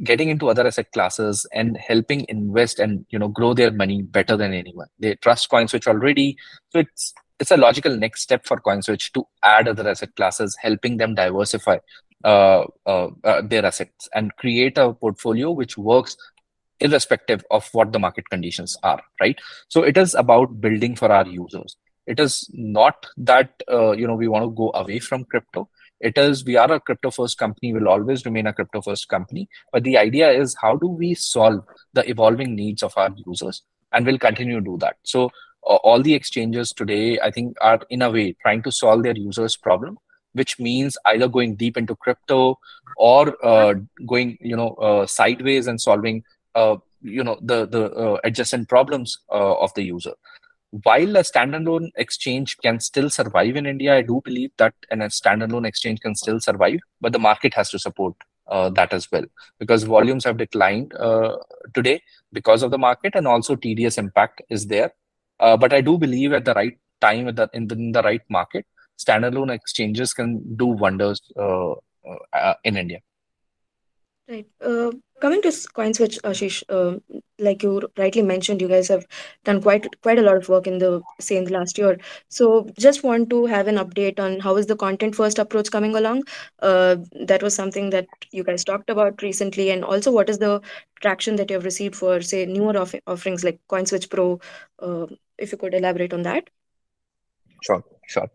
getting 0.04 0.30
into 0.30 0.50
other 0.50 0.68
asset 0.68 0.92
classes 0.92 1.46
and 1.54 1.78
helping 1.78 2.26
invest 2.28 2.80
and 2.80 3.06
you 3.10 3.20
know 3.20 3.30
grow 3.30 3.54
their 3.54 3.72
money 3.72 4.02
better 4.02 4.36
than 4.36 4.54
anyone. 4.54 4.88
They 5.00 5.16
trust 5.16 5.50
CoinSwitch 5.50 5.88
already, 5.88 6.38
so 6.70 6.80
it's 6.80 7.14
it's 7.40 7.52
a 7.52 7.58
logical 7.58 7.96
next 7.96 8.22
step 8.22 8.46
for 8.46 8.58
CoinSwitch 8.60 9.12
to 9.14 9.26
add 9.44 9.68
other 9.68 9.88
asset 9.88 10.16
classes, 10.16 10.58
helping 10.62 10.98
them 10.98 11.16
diversify 11.16 11.78
uh, 12.24 12.66
uh, 12.86 13.10
uh, 13.24 13.42
their 13.42 13.66
assets 13.66 14.10
and 14.14 14.36
create 14.38 14.78
a 14.78 14.94
portfolio 14.94 15.52
which 15.52 15.78
works 15.78 16.18
irrespective 16.80 17.46
of 17.52 17.70
what 17.72 17.94
the 17.94 18.00
market 18.00 18.30
conditions 18.30 18.78
are. 18.84 19.02
Right. 19.22 19.40
So 19.70 19.84
it 19.84 19.98
is 19.98 20.14
about 20.14 20.60
building 20.60 20.96
for 20.96 21.12
our 21.12 21.28
users. 21.28 21.78
It 22.08 22.20
is 22.20 22.50
not 22.54 23.06
that 23.18 23.64
uh, 23.72 23.92
you 23.92 24.08
know 24.08 24.16
we 24.16 24.28
want 24.28 24.44
to 24.44 24.52
go 24.52 24.72
away 24.74 25.00
from 25.00 25.24
crypto 25.26 25.70
it 26.10 26.18
is 26.18 26.44
we 26.46 26.56
are 26.56 26.72
a 26.72 26.80
crypto 26.80 27.12
first 27.12 27.38
company 27.38 27.74
will 27.74 27.88
always 27.88 28.26
remain 28.26 28.48
a 28.48 28.54
crypto 28.54 28.82
first 28.82 29.08
company. 29.10 29.48
But 29.72 29.84
the 29.84 29.98
idea 29.98 30.32
is 30.32 30.56
how 30.62 30.76
do 30.76 30.88
we 30.88 31.14
solve 31.16 31.64
the 31.94 32.10
evolving 32.10 32.56
needs 32.56 32.84
of 32.84 32.94
our 32.98 33.10
users? 33.26 33.64
And 33.92 34.06
we'll 34.06 34.20
continue 34.20 34.60
to 34.60 34.66
do 34.66 34.78
that. 34.80 34.98
So 35.04 35.32
uh, 35.66 35.78
all 35.78 36.02
the 36.02 36.14
exchanges 36.14 36.72
today 36.72 37.20
i 37.20 37.32
think 37.32 37.58
are 37.62 37.80
in 37.90 38.02
a 38.02 38.12
way 38.12 38.36
trying 38.42 38.62
to 38.62 38.72
solve 38.72 39.04
their 39.04 39.18
users 39.18 39.56
problem 39.56 39.98
which 40.34 40.60
means 40.60 40.98
either 41.06 41.28
going 41.28 41.56
deep 41.56 41.78
into 41.78 41.96
crypto 41.96 42.60
or 42.98 43.36
uh, 43.44 43.74
going 44.06 44.38
you 44.42 44.56
know 44.56 44.72
uh, 44.88 45.06
sideways 45.08 45.68
and 45.68 45.82
solving 45.82 46.24
uh, 46.56 46.76
you 47.02 47.24
know 47.24 47.38
the 47.42 47.66
the 47.66 47.84
uh, 47.94 48.18
adjacent 48.24 48.70
problems 48.70 49.18
uh, 49.32 49.56
of 49.66 49.74
the 49.74 49.84
user 49.84 50.14
while 50.84 51.16
a 51.16 51.22
standalone 51.22 51.90
exchange 51.96 52.58
can 52.58 52.80
still 52.80 53.10
survive 53.10 53.56
in 53.56 53.66
India, 53.66 53.96
I 53.96 54.02
do 54.02 54.22
believe 54.24 54.52
that 54.58 54.74
a 54.92 54.98
standalone 54.98 55.66
exchange 55.66 56.02
can 56.02 56.16
still 56.16 56.40
survive, 56.40 56.80
but 57.00 57.14
the 57.14 57.20
market 57.20 57.54
has 57.54 57.70
to 57.72 57.80
support 57.80 58.16
uh, 58.48 58.70
that 58.72 58.94
as 58.94 59.12
well 59.12 59.26
because 59.60 59.84
volumes 59.84 60.24
have 60.24 60.38
declined 60.38 60.94
uh, 60.96 61.38
today 61.74 62.02
because 62.32 62.62
of 62.62 62.72
the 62.72 62.78
market 62.78 63.14
and 63.16 63.28
also 63.28 63.56
TDS 63.56 63.98
impact 63.98 64.42
is 64.50 64.68
there. 64.68 64.92
Uh, 65.40 65.58
but 65.58 65.74
I 65.74 65.82
do 65.82 65.98
believe 65.98 66.34
at 66.34 66.46
the 66.46 66.54
right 66.54 66.78
time, 67.02 67.28
at 67.28 67.36
the, 67.36 67.50
in, 67.54 67.68
the, 67.68 67.76
in 67.76 67.92
the 67.92 68.02
right 68.02 68.22
market, 68.30 68.66
standalone 68.98 69.54
exchanges 69.54 70.14
can 70.14 70.56
do 70.56 70.68
wonders 70.68 71.22
uh, 71.38 71.74
uh, 72.34 72.54
in 72.64 72.78
India. 72.78 73.00
Right. 74.28 74.48
Uh, 74.60 74.92
coming 75.22 75.42
to 75.44 75.50
CoinSwitch, 75.50 76.20
Ashish, 76.22 76.64
um, 76.70 77.02
like 77.38 77.62
you 77.62 77.88
rightly 77.96 78.24
mentioned, 78.24 78.60
you 78.60 78.68
guys 78.68 78.88
have 78.88 79.06
done 79.44 79.62
quite 79.62 79.86
quite 80.02 80.18
a 80.18 80.24
lot 80.24 80.38
of 80.38 80.50
work 80.50 80.66
in 80.66 80.80
the 80.80 81.02
same 81.20 81.46
last 81.46 81.78
year. 81.78 82.00
So 82.30 82.68
just 82.80 83.04
want 83.04 83.30
to 83.30 83.46
have 83.46 83.68
an 83.68 83.76
update 83.76 84.20
on 84.20 84.40
how 84.40 84.56
is 84.56 84.66
the 84.66 84.76
content 84.76 85.16
first 85.16 85.38
approach 85.38 85.70
coming 85.70 85.96
along. 85.96 86.24
Uh, 86.60 86.96
that 87.28 87.44
was 87.44 87.54
something 87.54 87.92
that 87.92 88.08
you 88.32 88.44
guys 88.44 88.64
talked 88.64 88.90
about 88.90 89.22
recently, 89.22 89.70
and 89.70 89.86
also 89.86 90.12
what 90.12 90.28
is 90.28 90.40
the 90.40 90.60
traction 91.02 91.36
that 91.36 91.52
you 91.52 91.56
have 91.58 91.66
received 91.66 91.96
for 91.96 92.20
say 92.22 92.46
newer 92.48 92.76
off- 92.78 92.96
offerings 93.06 93.44
like 93.44 93.60
CoinSwitch 93.70 94.10
Pro. 94.10 94.40
Uh, 94.80 95.06
if 95.38 95.52
you 95.52 95.58
could 95.60 95.76
elaborate 95.76 96.14
on 96.14 96.24
that. 96.24 96.50
Sure, 97.62 97.84
sure. 98.08 98.30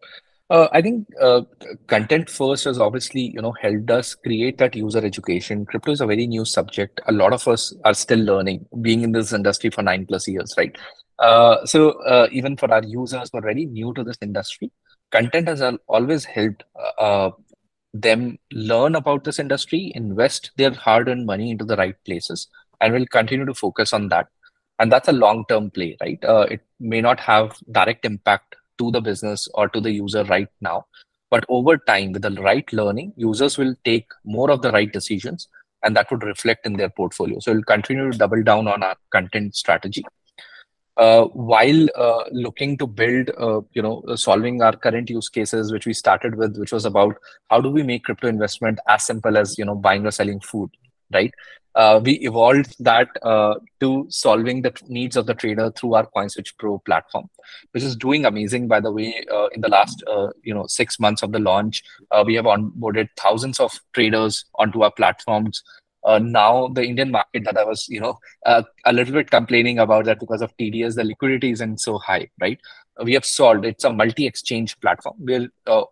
Uh, 0.50 0.66
I 0.73 0.83
think 0.83 1.07
uh, 1.21 1.42
content 1.87 2.28
first 2.28 2.64
has 2.64 2.80
obviously, 2.80 3.30
you 3.33 3.40
know, 3.40 3.52
helped 3.52 3.88
us 3.88 4.16
create 4.16 4.59
that 4.59 4.75
user 4.75 4.99
education. 4.99 5.64
Crypto 5.64 5.92
is 5.92 6.00
a 6.00 6.07
very 6.07 6.26
new 6.26 6.45
subject. 6.45 7.00
A 7.07 7.12
lot 7.12 7.33
of 7.33 7.47
us 7.47 7.73
are 7.85 7.95
still 7.95 8.19
learning, 8.19 8.66
being 8.83 9.02
in 9.02 9.12
this 9.12 9.33
industry 9.33 9.71
for 9.71 9.83
nine 9.83 10.07
plus 10.07 10.26
years, 10.26 10.52
right? 10.59 10.76
Uh, 11.21 11.64
so 11.64 11.90
uh, 12.02 12.26
even 12.33 12.57
for 12.57 12.73
our 12.73 12.83
users 12.83 13.30
who 13.30 13.38
are 13.38 13.42
very 13.42 13.66
new 13.66 13.95
to 13.95 14.02
this 14.02 14.16
industry, 14.21 14.73
content 15.12 15.47
has 15.47 15.62
always 15.87 16.25
helped 16.25 16.64
uh, 16.75 17.00
uh, 17.00 17.30
them 17.95 18.37
learn 18.50 18.97
about 18.97 19.23
this 19.23 19.38
industry, 19.38 19.92
invest 19.95 20.50
their 20.57 20.73
hard-earned 20.73 21.26
money 21.26 21.52
into 21.52 21.64
the 21.64 21.76
right 21.76 21.95
places, 22.04 22.49
and 22.80 22.92
we'll 22.92 23.07
continue 23.07 23.47
to 23.47 23.54
focus 23.54 23.92
on 23.92 24.09
that. 24.09 24.26
And 24.80 24.90
that's 24.90 25.09
a 25.09 25.12
long-term 25.12 25.71
play, 25.71 25.97
right? 26.00 26.19
It 26.50 26.62
may 26.80 27.00
not 27.00 27.21
have 27.21 27.57
direct 27.71 28.04
impact 28.04 28.57
to 28.80 28.90
the 28.90 29.00
business 29.00 29.49
or 29.54 29.68
to 29.68 29.80
the 29.80 29.92
user 29.92 30.25
right 30.25 30.49
now. 30.60 30.84
But 31.30 31.44
over 31.49 31.76
time, 31.78 32.12
with 32.12 32.22
the 32.22 32.37
right 32.42 32.72
learning, 32.72 33.12
users 33.16 33.56
will 33.56 33.75
take 33.84 34.06
more 34.25 34.50
of 34.50 34.62
the 34.62 34.72
right 34.72 34.92
decisions, 34.92 35.49
and 35.84 35.96
that 35.96 36.10
would 36.10 36.25
reflect 36.25 36.66
in 36.66 36.80
their 36.80 36.90
portfolio. 36.90 37.38
So 37.38 37.52
we'll 37.52 37.62
continue 37.62 38.10
to 38.10 38.18
double 38.18 38.42
down 38.42 38.66
on 38.66 38.82
our 38.82 38.96
content 39.12 39.54
strategy 39.54 40.04
uh, 40.96 41.25
while 41.26 41.87
uh, 41.96 42.25
looking 42.30 42.76
to 42.76 42.87
build, 42.87 43.30
uh, 43.38 43.60
you 43.72 43.82
know, 43.82 44.02
uh, 44.08 44.16
solving 44.16 44.60
our 44.62 44.76
current 44.76 45.08
use 45.08 45.28
cases, 45.28 45.72
which 45.72 45.87
we 45.87 45.94
started 45.94 46.34
with, 46.34 46.58
which 46.58 46.72
was 46.72 46.84
about 46.84 47.16
how 47.49 47.60
do 47.60 47.70
we 47.70 47.82
make 47.82 48.04
crypto 48.04 48.28
investment 48.28 48.78
as 48.88 49.06
simple 49.06 49.38
as, 49.38 49.56
you 49.58 49.64
know, 49.64 49.75
buying 49.75 50.06
or 50.06 50.10
selling 50.10 50.40
food, 50.40 50.70
right? 51.12 51.33
Uh, 51.75 52.00
we 52.02 52.12
evolved 52.14 52.75
that 52.81 53.09
uh, 53.23 53.55
to 53.79 54.07
solving 54.09 54.61
the 54.62 54.73
needs 54.88 55.17
of 55.17 55.26
the 55.26 55.35
trader 55.35 55.71
through 55.71 55.95
our 55.95 56.07
CoinSwitch 56.17 56.52
Pro 56.59 56.79
platform, 56.81 57.29
which 57.71 57.85
is 57.85 57.95
doing 57.95 58.25
amazing. 58.25 58.67
By 58.67 58.81
the 58.81 58.90
way, 58.90 59.25
uh, 59.33 59.47
in 59.49 59.61
the 59.61 59.69
last, 59.69 60.02
uh, 60.09 60.29
you 60.43 60.52
know, 60.52 60.67
six 60.67 60.99
months 60.99 61.23
of 61.23 61.31
the 61.31 61.38
launch, 61.38 61.83
uh, 62.11 62.25
we 62.26 62.35
have 62.35 62.45
onboarded 62.45 63.09
thousands 63.17 63.61
of 63.61 63.73
traders 63.93 64.45
onto 64.57 64.83
our 64.83 64.90
platforms. 64.90 65.62
Uh, 66.02 66.19
now 66.19 66.69
the 66.69 66.83
Indian 66.83 67.11
market 67.11 67.45
that 67.45 67.59
I 67.59 67.64
was, 67.64 67.87
you 67.88 68.00
know, 68.00 68.19
a 68.47 68.93
little 68.93 69.14
bit 69.14 69.31
complaining 69.31 69.79
about 69.79 70.07
that 70.07 70.19
because 70.19 70.43
of 70.43 70.57
TDS, 70.57 70.97
the 70.97 71.05
liquidity 71.05 71.50
isn't 71.52 71.79
so 71.79 71.99
high, 71.99 72.31
right? 72.40 72.59
We 73.05 73.12
have 73.14 73.25
solved. 73.25 73.64
It's 73.64 73.85
a 73.85 73.93
multi-exchange 73.93 74.81
platform 74.81 75.25
uh, 75.67 75.83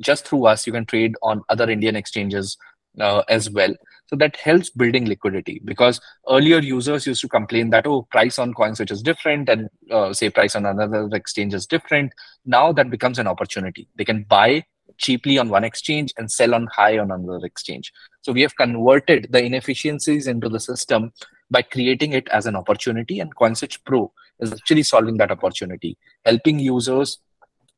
just 0.00 0.26
through 0.26 0.46
us 0.46 0.66
you 0.66 0.72
can 0.72 0.84
trade 0.84 1.14
on 1.22 1.42
other 1.48 1.70
Indian 1.70 1.96
exchanges 1.96 2.58
as 2.98 3.48
well. 3.48 3.74
So 4.12 4.16
that 4.16 4.36
helps 4.36 4.68
building 4.68 5.06
liquidity 5.06 5.62
because 5.64 5.98
earlier 6.28 6.58
users 6.58 7.06
used 7.06 7.22
to 7.22 7.28
complain 7.28 7.70
that 7.70 7.86
oh 7.86 8.02
price 8.10 8.38
on 8.38 8.52
CoinSwitch 8.52 8.90
is 8.90 9.00
different 9.00 9.48
and 9.48 9.70
uh, 9.90 10.12
say 10.12 10.28
price 10.28 10.54
on 10.54 10.66
another 10.66 11.08
exchange 11.14 11.54
is 11.54 11.66
different. 11.66 12.12
Now 12.44 12.72
that 12.72 12.90
becomes 12.90 13.18
an 13.18 13.26
opportunity. 13.26 13.88
They 13.96 14.04
can 14.04 14.24
buy 14.24 14.66
cheaply 14.98 15.38
on 15.38 15.48
one 15.48 15.64
exchange 15.64 16.12
and 16.18 16.30
sell 16.30 16.54
on 16.54 16.66
high 16.66 16.98
on 16.98 17.10
another 17.10 17.46
exchange. 17.46 17.90
So 18.20 18.32
we 18.32 18.42
have 18.42 18.54
converted 18.54 19.28
the 19.30 19.42
inefficiencies 19.42 20.26
into 20.26 20.50
the 20.50 20.60
system 20.60 21.14
by 21.50 21.62
creating 21.62 22.12
it 22.12 22.28
as 22.28 22.44
an 22.44 22.54
opportunity. 22.54 23.18
And 23.18 23.34
CoinSwitch 23.34 23.78
Pro 23.86 24.12
is 24.40 24.52
actually 24.52 24.82
solving 24.82 25.16
that 25.16 25.30
opportunity, 25.30 25.96
helping 26.26 26.58
users 26.58 27.16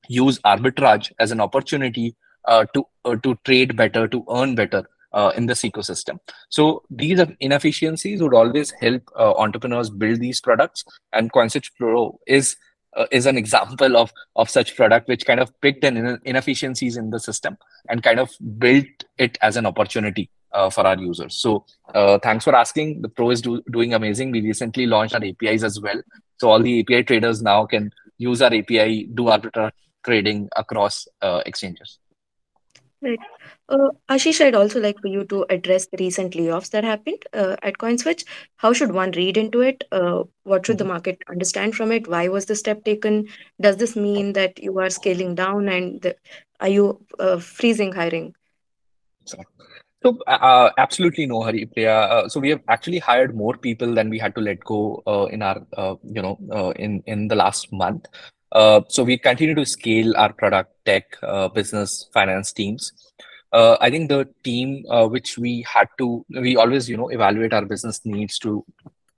use 0.09 0.41
arbitrage 0.41 1.12
as 1.21 1.31
an 1.31 1.41
opportunity 1.41 2.17
uh, 2.47 2.67
to 2.75 2.85
uh, 3.05 3.14
to 3.23 3.38
trade 3.45 3.76
better, 3.76 4.09
to 4.09 4.25
earn 4.29 4.57
better. 4.57 4.85
Uh, 5.14 5.30
in 5.37 5.47
this 5.47 5.62
ecosystem. 5.62 6.18
So 6.49 6.83
these 6.90 7.21
inefficiencies 7.38 8.21
would 8.21 8.35
always 8.35 8.73
help 8.80 9.09
uh, 9.16 9.35
entrepreneurs 9.35 9.88
build 9.88 10.18
these 10.18 10.40
products, 10.40 10.85
and 11.12 11.33
CoinSwitch 11.33 11.71
Pro 11.78 12.18
is 12.26 12.56
uh, 12.97 13.06
is 13.12 13.26
an 13.26 13.38
example 13.38 13.97
of 13.97 14.12
of 14.35 14.50
such 14.50 14.75
product 14.75 15.06
which 15.06 15.25
kind 15.25 15.38
of 15.38 15.52
picked 15.61 15.85
an 15.85 16.18
inefficiencies 16.25 16.97
in 16.97 17.11
the 17.11 17.21
system 17.21 17.56
and 17.88 18.02
kind 18.02 18.18
of 18.18 18.30
built 18.59 19.04
it 19.16 19.38
as 19.40 19.56
an 19.56 19.66
opportunity 19.66 20.30
uh, 20.52 20.68
for 20.68 20.85
our 20.87 20.99
users. 20.99 21.37
So 21.37 21.64
uh, 21.94 22.18
thanks 22.18 22.44
for 22.44 22.54
asking. 22.56 23.02
The 23.02 23.09
Pro 23.09 23.30
is 23.30 23.40
do, 23.40 23.62
doing 23.71 23.94
amazing. 23.94 24.33
We 24.33 24.40
recently 24.40 24.87
launched 24.87 25.14
our 25.14 25.25
APIs 25.25 25.62
as 25.62 25.80
well. 25.80 26.02
So 26.40 26.50
all 26.50 26.61
the 26.61 26.80
API 26.80 27.04
traders 27.04 27.40
now 27.40 27.66
can 27.66 27.92
use 28.18 28.42
our 28.42 28.52
API, 28.52 29.11
do 29.14 29.25
arbitrage 29.25 29.71
trading 30.04 30.49
across 30.56 31.06
uh, 31.23 31.42
exchanges. 31.47 31.99
Right. 33.05 33.21
Uh, 33.69 33.91
Ashish, 34.09 34.41
I'd 34.41 34.55
also 34.55 34.81
like 34.81 34.99
for 35.01 35.09
you 35.09 35.25
to 35.27 35.45
address 35.51 35.87
the 35.89 35.99
recent 35.99 36.33
layoffs 36.35 36.71
that 36.71 36.85
happened 36.85 37.23
uh, 37.35 37.57
at 37.63 37.77
CoinSwitch. 37.79 38.25
How 38.57 38.73
should 38.73 38.93
one 38.93 39.11
read 39.13 39.37
into 39.37 39.61
it? 39.61 39.85
Uh, 39.93 40.25
what 40.45 40.67
should 40.67 40.79
the 40.79 40.85
Mhm. 40.85 40.89
market 40.95 41.23
understand 41.29 41.75
from 41.77 41.93
it? 41.93 42.09
Why 42.09 42.29
was 42.29 42.47
the 42.47 42.57
step 42.57 42.85
taken? 42.85 43.29
Does 43.61 43.77
this 43.77 43.95
mean 43.97 44.33
that 44.35 44.63
you 44.63 44.79
are 44.79 44.91
scaling 44.91 45.35
down 45.35 45.69
and 45.69 46.01
the, 46.01 46.17
are 46.61 46.69
you 46.69 47.05
uh, 47.19 47.39
freezing 47.39 47.93
hiring? 47.93 48.35
So, 50.03 50.19
uh, 50.27 50.71
absolutely 50.79 51.27
no 51.27 51.41
Haripriya. 51.41 52.11
Uh, 52.11 52.29
so 52.29 52.41
we 52.41 52.51
have 52.51 52.61
actually 52.69 52.99
hired 52.99 53.35
more 53.35 53.57
people 53.57 53.95
than 53.95 54.11
we 54.11 54.19
had 54.19 54.35
to 54.35 54.41
let 54.41 54.61
go 54.65 55.03
uh, 55.07 55.27
in 55.31 55.43
our, 55.43 55.67
uh, 55.77 55.95
you 56.05 56.23
know, 56.23 56.39
uh, 56.53 56.71
in 56.77 57.03
in 57.07 57.29
the 57.29 57.35
last 57.35 57.73
month. 57.73 58.07
Uh, 58.55 58.83
so 58.89 59.03
we 59.03 59.19
continue 59.19 59.55
to 59.55 59.67
scale 59.67 60.17
our 60.17 60.33
product, 60.33 60.73
tech, 60.87 61.17
uh, 61.23 61.49
business, 61.49 62.09
finance 62.15 62.53
teams. 62.53 62.93
Uh, 63.53 63.77
I 63.81 63.91
think 63.91 64.09
the 64.09 64.29
team 64.45 64.85
uh, 64.89 65.07
which 65.07 65.37
we 65.37 65.65
had 65.69 65.89
to, 65.99 66.25
we 66.29 66.57
always, 66.57 66.89
you 66.89 66.97
know, 66.97 67.09
evaluate 67.09 67.53
our 67.53 67.65
business 67.65 68.01
needs 68.05 68.39
to 68.41 68.65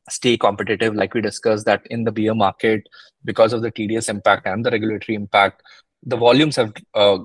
stay 0.08 0.38
competitive. 0.38 0.94
Like 0.94 1.12
we 1.12 1.20
discussed 1.20 1.66
that 1.66 1.86
in 1.90 2.04
the 2.04 2.12
bear 2.12 2.34
market, 2.34 2.88
because 3.24 3.52
of 3.52 3.60
the 3.60 3.70
TDS 3.70 4.08
impact 4.08 4.46
and 4.46 4.64
the 4.64 4.70
regulatory 4.70 5.16
impact, 5.16 5.62
the 6.02 6.16
volumes 6.16 6.56
have 6.56 6.72
uh, 6.94 7.18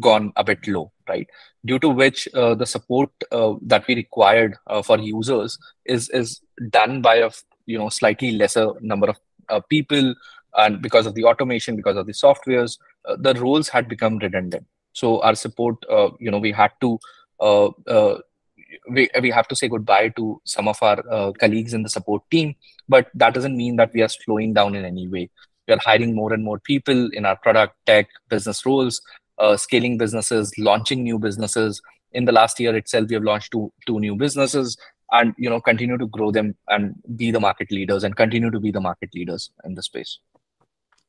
gone 0.00 0.32
a 0.36 0.44
bit 0.44 0.66
low, 0.66 0.90
right? 1.08 1.28
Due 1.64 1.78
to 1.80 1.88
which 1.88 2.26
the 2.32 2.64
support 2.64 3.10
that 3.30 3.84
we 3.86 3.94
required 3.94 4.56
for 4.84 4.98
users 4.98 5.58
is 5.84 6.08
is 6.10 6.40
done 6.70 7.02
by 7.02 7.16
a 7.16 7.30
you 7.66 7.78
know 7.78 7.88
slightly 7.88 8.32
lesser 8.32 8.68
number 8.80 9.14
of 9.48 9.68
people, 9.68 10.14
and 10.56 10.82
because 10.82 11.06
of 11.06 11.14
the 11.14 11.24
automation, 11.24 11.76
because 11.76 11.96
of 11.96 12.06
the 12.06 12.12
softwares, 12.12 12.78
uh, 13.06 13.16
the 13.18 13.34
roles 13.34 13.68
had 13.68 13.88
become 13.88 14.18
redundant. 14.18 14.66
So 14.92 15.20
our 15.22 15.34
support, 15.34 15.76
uh, 15.90 16.10
you 16.20 16.30
know, 16.30 16.38
we 16.38 16.52
had 16.52 16.72
to 16.82 16.98
uh, 17.40 17.70
uh, 17.86 18.18
we, 18.88 19.08
we 19.20 19.30
have 19.30 19.48
to 19.48 19.56
say 19.56 19.68
goodbye 19.68 20.08
to 20.16 20.40
some 20.44 20.68
of 20.68 20.82
our 20.82 21.02
uh, 21.10 21.32
colleagues 21.32 21.74
in 21.74 21.82
the 21.82 21.88
support 21.88 22.22
team, 22.30 22.54
but 22.88 23.08
that 23.14 23.34
doesn't 23.34 23.56
mean 23.56 23.76
that 23.76 23.92
we 23.92 24.02
are 24.02 24.08
slowing 24.08 24.52
down 24.52 24.74
in 24.74 24.84
any 24.84 25.08
way. 25.08 25.30
We 25.68 25.74
are 25.74 25.78
hiring 25.78 26.14
more 26.14 26.32
and 26.32 26.42
more 26.42 26.58
people 26.58 27.10
in 27.12 27.24
our 27.24 27.36
product, 27.36 27.76
tech, 27.86 28.08
business 28.28 28.64
roles, 28.66 29.00
uh, 29.38 29.56
scaling 29.56 29.98
businesses, 29.98 30.52
launching 30.58 31.02
new 31.02 31.18
businesses. 31.18 31.80
In 32.12 32.24
the 32.24 32.32
last 32.32 32.58
year 32.60 32.74
itself, 32.76 33.08
we 33.08 33.14
have 33.14 33.22
launched 33.22 33.52
two 33.52 33.72
two 33.86 34.00
new 34.00 34.16
businesses, 34.16 34.76
and 35.12 35.34
you 35.38 35.48
know 35.48 35.60
continue 35.60 35.96
to 35.96 36.06
grow 36.06 36.30
them 36.30 36.54
and 36.68 36.94
be 37.16 37.30
the 37.30 37.40
market 37.40 37.70
leaders 37.70 38.04
and 38.04 38.16
continue 38.16 38.50
to 38.50 38.60
be 38.60 38.70
the 38.70 38.80
market 38.80 39.10
leaders 39.14 39.50
in 39.64 39.74
the 39.74 39.82
space. 39.82 40.18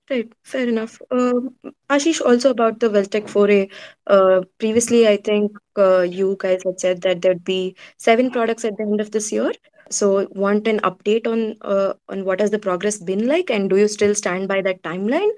Right, 0.10 0.32
fair 0.44 0.68
enough. 0.68 1.02
Um, 1.12 1.56
Ashish, 1.90 2.20
also 2.20 2.50
about 2.50 2.80
the 2.80 2.90
WealthTech 2.90 3.30
foray. 3.30 3.70
Uh, 4.06 4.42
previously, 4.60 5.08
I 5.08 5.16
think 5.18 5.54
uh, 5.78 6.02
you 6.02 6.36
guys 6.40 6.62
had 6.66 6.80
said 6.80 7.02
that 7.04 7.22
there'd 7.22 7.44
be 7.46 7.76
seven 7.98 8.30
products 8.30 8.66
at 8.66 8.76
the 8.78 8.84
end 8.84 9.00
of 9.00 9.12
this 9.12 9.32
year. 9.32 9.52
So, 9.90 10.28
want 10.32 10.68
an 10.68 10.80
update 10.82 11.26
on 11.26 11.56
uh, 11.62 11.94
on 12.10 12.26
what 12.26 12.42
has 12.42 12.52
the 12.52 12.60
progress 12.60 12.98
been 12.98 13.28
like, 13.28 13.50
and 13.50 13.70
do 13.70 13.78
you 13.78 13.88
still 13.88 14.14
stand 14.14 14.50
by 14.50 14.62
that 14.62 14.84
timeline? 14.84 15.30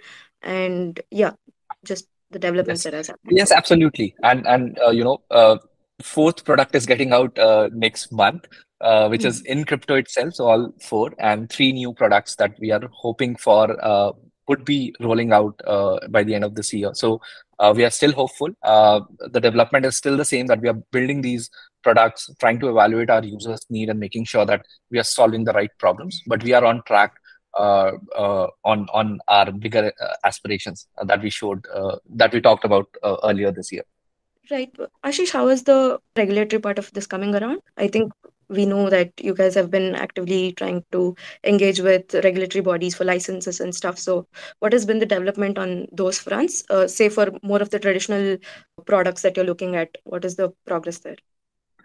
And 0.41 0.99
yeah, 1.11 1.33
just 1.83 2.07
the 2.31 2.39
developments 2.39 2.83
Yes, 2.83 2.91
that 2.91 2.93
has 2.97 3.07
happened. 3.07 3.37
yes, 3.37 3.51
absolutely. 3.51 4.15
And 4.23 4.47
and 4.47 4.79
uh, 4.79 4.89
you 4.89 5.03
know, 5.03 5.21
uh, 5.29 5.57
fourth 6.01 6.43
product 6.43 6.75
is 6.75 6.85
getting 6.85 7.13
out 7.13 7.37
uh, 7.37 7.69
next 7.71 8.11
month, 8.11 8.47
uh, 8.81 9.07
which 9.09 9.25
is 9.25 9.41
Mm. 9.43 9.45
in 9.45 9.63
crypto 9.65 9.95
itself. 9.95 10.33
So 10.33 10.47
all 10.47 10.73
four 10.81 11.13
and 11.19 11.49
three 11.49 11.71
new 11.71 11.93
products 11.93 12.35
that 12.37 12.55
we 12.59 12.71
are 12.71 12.89
hoping 12.91 13.35
for 13.35 13.77
uh, 13.83 14.11
would 14.47 14.65
be 14.65 14.95
rolling 14.99 15.31
out 15.31 15.59
uh, 15.65 15.99
by 16.09 16.23
the 16.23 16.35
end 16.35 16.43
of 16.43 16.55
this 16.55 16.71
year. 16.73 16.93
So 16.93 17.21
uh, 17.59 17.73
we 17.75 17.83
are 17.83 17.89
still 17.89 18.11
hopeful. 18.11 18.49
Uh, 18.63 19.01
the 19.31 19.39
development 19.39 19.85
is 19.85 19.95
still 19.95 20.17
the 20.17 20.25
same 20.25 20.47
that 20.47 20.61
we 20.61 20.69
are 20.69 20.79
building 20.91 21.21
these 21.21 21.49
products, 21.83 22.29
trying 22.39 22.59
to 22.59 22.69
evaluate 22.69 23.09
our 23.09 23.23
users' 23.23 23.65
need 23.69 23.89
and 23.89 23.99
making 23.99 24.25
sure 24.25 24.45
that 24.45 24.65
we 24.91 24.99
are 24.99 25.03
solving 25.03 25.43
the 25.43 25.53
right 25.53 25.71
problems. 25.79 26.21
But 26.27 26.43
we 26.43 26.53
are 26.53 26.65
on 26.65 26.83
track 26.83 27.13
uh, 27.57 27.91
uh, 28.17 28.47
on 28.65 28.85
on 28.91 29.19
our 29.29 29.49
bigger 29.49 29.93
uh, 30.01 30.13
aspirations 30.25 30.87
that 31.01 31.21
we 31.21 31.29
showed 31.29 31.65
that 32.09 32.33
we 32.33 32.41
talked 32.41 32.65
about 32.65 32.87
earlier 33.23 33.51
this 33.51 33.71
year. 33.71 33.83
Right. 34.51 34.75
Ashish, 35.05 35.31
how 35.31 35.47
is 35.47 35.63
the 35.63 35.99
regulatory 36.17 36.61
part 36.61 36.77
of 36.77 36.91
this 36.91 37.07
coming 37.07 37.33
around? 37.33 37.61
I 37.77 37.87
think 37.87 38.11
we 38.49 38.65
know 38.65 38.89
that 38.89 39.11
you 39.19 39.33
guys 39.33 39.55
have 39.55 39.71
been 39.71 39.95
actively 39.95 40.53
trying 40.53 40.83
to 40.91 41.15
engage 41.43 41.79
with 41.79 42.13
regulatory 42.23 42.61
bodies 42.61 42.95
for 42.95 43.03
licenses 43.03 43.59
and 43.59 43.73
stuff. 43.73 43.97
So, 43.97 44.27
what 44.59 44.73
has 44.73 44.85
been 44.85 44.99
the 44.99 45.05
development 45.05 45.57
on 45.57 45.87
those 45.91 46.19
fronts? 46.19 46.63
Uh, 46.69 46.87
say 46.87 47.09
for 47.09 47.31
more 47.43 47.61
of 47.61 47.69
the 47.69 47.79
traditional 47.79 48.37
products 48.85 49.21
that 49.21 49.35
you're 49.35 49.45
looking 49.45 49.75
at, 49.75 49.97
what 50.03 50.25
is 50.25 50.35
the 50.35 50.53
progress 50.65 50.99
there? 50.99 51.17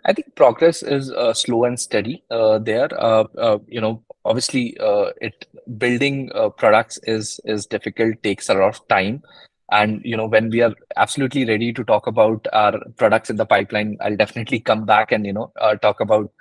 I 0.05 0.13
think 0.13 0.35
progress 0.35 0.83
is 0.83 1.11
uh, 1.11 1.35
slow 1.35 1.65
and 1.65 1.79
steady 1.79 2.25
uh, 2.31 2.59
there. 2.59 2.89
Uh, 2.99 3.25
uh 3.37 3.59
you 3.67 3.81
know, 3.81 4.03
obviously, 4.25 4.77
uh, 4.79 5.11
it 5.21 5.47
building 5.79 6.31
products 6.57 6.99
is 7.03 7.41
is 7.45 7.67
difficult, 7.67 8.23
takes 8.23 8.49
a 8.49 8.55
lot 8.55 8.75
of 8.75 8.89
time, 8.89 9.23
and 9.71 10.01
you 10.05 10.17
know, 10.17 10.27
when 10.27 10.51
we 10.51 10.63
are 10.63 10.75
absolutely 10.97 11.45
ready 11.45 11.73
to 11.73 11.85
talk 11.85 12.07
about 12.07 12.47
our 12.53 12.79
products 12.97 13.31
in 13.31 13.37
the 13.37 13.47
pipeline, 13.47 13.97
I'll 14.01 14.17
definitely 14.17 14.61
come 14.61 14.85
back 14.85 15.13
and 15.13 15.25
you 15.27 15.33
know 15.33 15.53
talk 15.83 16.01
about 16.01 16.33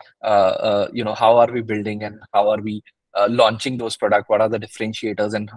you 0.93 1.03
know 1.03 1.15
how 1.15 1.37
are 1.37 1.51
we 1.51 1.61
building 1.61 2.03
and 2.03 2.19
how 2.33 2.49
are 2.49 2.61
we 2.61 2.83
launching 3.27 3.77
those 3.77 3.97
products. 3.97 4.29
What 4.29 4.41
are 4.41 4.49
the 4.49 4.59
differentiators 4.59 5.33
and 5.33 5.51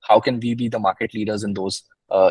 how 0.00 0.20
can 0.20 0.40
we 0.40 0.54
be 0.54 0.68
the 0.68 0.78
market 0.78 1.14
leaders 1.14 1.44
in 1.44 1.54
those 1.54 1.82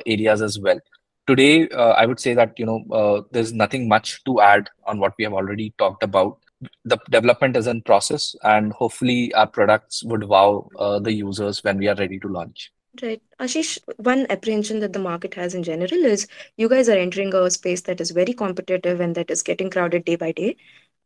areas 0.06 0.42
as 0.42 0.60
well 0.60 0.80
today 1.28 1.70
uh, 1.70 1.94
i 2.02 2.06
would 2.06 2.20
say 2.20 2.34
that 2.34 2.58
you 2.58 2.66
know 2.66 2.84
uh, 3.00 3.22
there's 3.32 3.54
nothing 3.54 3.88
much 3.88 4.24
to 4.24 4.42
add 4.42 4.70
on 4.86 5.00
what 5.00 5.14
we 5.18 5.24
have 5.24 5.34
already 5.34 5.74
talked 5.78 6.04
about 6.04 6.38
the 6.86 6.98
development 7.10 7.58
is 7.58 7.68
in 7.68 7.82
process 7.82 8.36
and 8.44 8.74
hopefully 8.74 9.34
our 9.34 9.48
products 9.48 10.04
would 10.04 10.24
wow 10.24 10.68
uh, 10.78 11.00
the 11.00 11.14
users 11.14 11.64
when 11.64 11.78
we 11.78 11.88
are 11.88 11.96
ready 11.96 12.20
to 12.20 12.28
launch 12.28 12.72
Right. 13.00 13.22
Ashish, 13.40 13.78
one 13.98 14.26
apprehension 14.30 14.80
that 14.80 14.92
the 14.94 15.00
market 15.00 15.36
has 15.36 15.54
in 15.54 15.62
general 15.64 16.04
is 16.06 16.28
you 16.58 16.68
guys 16.68 16.90
are 16.90 16.98
entering 16.98 17.34
a 17.34 17.50
space 17.52 17.82
that 17.82 18.02
is 18.02 18.12
very 18.12 18.34
competitive 18.34 19.00
and 19.00 19.14
that 19.16 19.30
is 19.30 19.44
getting 19.44 19.70
crowded 19.70 20.04
day 20.06 20.16
by 20.16 20.32
day 20.32 20.56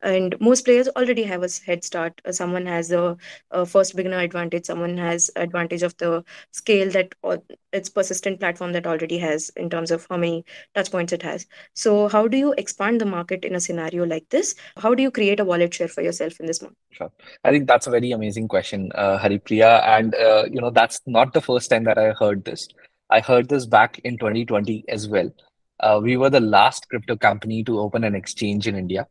and 0.02 0.36
most 0.40 0.66
players 0.66 0.88
already 0.90 1.24
have 1.24 1.44
a 1.44 1.50
head 1.66 1.84
start. 1.84 2.22
Uh, 2.26 2.32
someone 2.32 2.66
has 2.66 2.92
a, 2.92 3.18
a, 3.52 3.66
first 3.66 3.96
beginner 3.96 4.20
advantage. 4.20 4.66
Someone 4.66 4.98
has 4.98 5.32
advantage 5.36 5.84
of 5.84 5.98
the 5.98 6.24
scale 6.52 6.90
that 6.92 7.14
its 7.72 7.90
persistent 7.90 8.40
platform 8.40 8.74
that 8.74 8.86
already 8.86 9.18
has 9.18 9.50
in 9.56 9.70
terms 9.70 9.92
of 9.92 10.06
how 10.10 10.18
many 10.18 10.46
touch 10.76 10.92
points 10.92 11.14
it 11.14 11.24
has. 11.24 11.48
So 11.74 12.08
how 12.08 12.28
do 12.28 12.38
you 12.38 12.54
expand 12.58 13.02
the 13.02 13.06
market 13.06 13.46
in 13.46 13.56
a 13.56 13.60
scenario 13.60 14.06
like 14.06 14.30
this? 14.30 14.56
How 14.78 14.94
do 14.94 15.02
you 15.02 15.12
create 15.12 15.40
a 15.40 15.46
wallet 15.46 15.74
share 15.74 15.88
for 15.88 16.02
yourself 16.02 16.40
in 16.40 16.46
this 16.46 16.62
market? 16.62 16.78
Sure. 16.92 17.12
I 17.44 17.52
think 17.52 17.68
that's 17.68 17.88
a 17.88 17.92
very 17.92 18.12
amazing 18.12 18.48
question 18.48 18.92
uh, 18.96 19.18
haripriya. 19.18 19.82
And 19.88 20.14
uh, 20.16 20.46
you 20.52 20.62
know 20.62 20.70
that's 20.70 21.02
not 21.06 21.34
the 21.34 21.42
first 21.42 21.70
time 21.70 21.84
that 21.86 21.98
i 21.98 22.12
heard 22.12 22.46
this. 22.46 22.68
I 23.10 23.20
heard 23.20 23.50
this 23.50 23.66
back 23.66 24.00
in 24.04 24.18
2020 24.18 24.86
as 24.90 25.08
well. 25.08 25.32
Uh, 25.80 26.00
we 26.02 26.16
were 26.18 26.30
the 26.30 26.40
last 26.40 26.88
crypto 26.90 27.16
company 27.16 27.64
to 27.64 27.80
open 27.80 28.04
an 28.06 28.16
exchange 28.16 28.66
in 28.66 28.76
india 28.78 29.06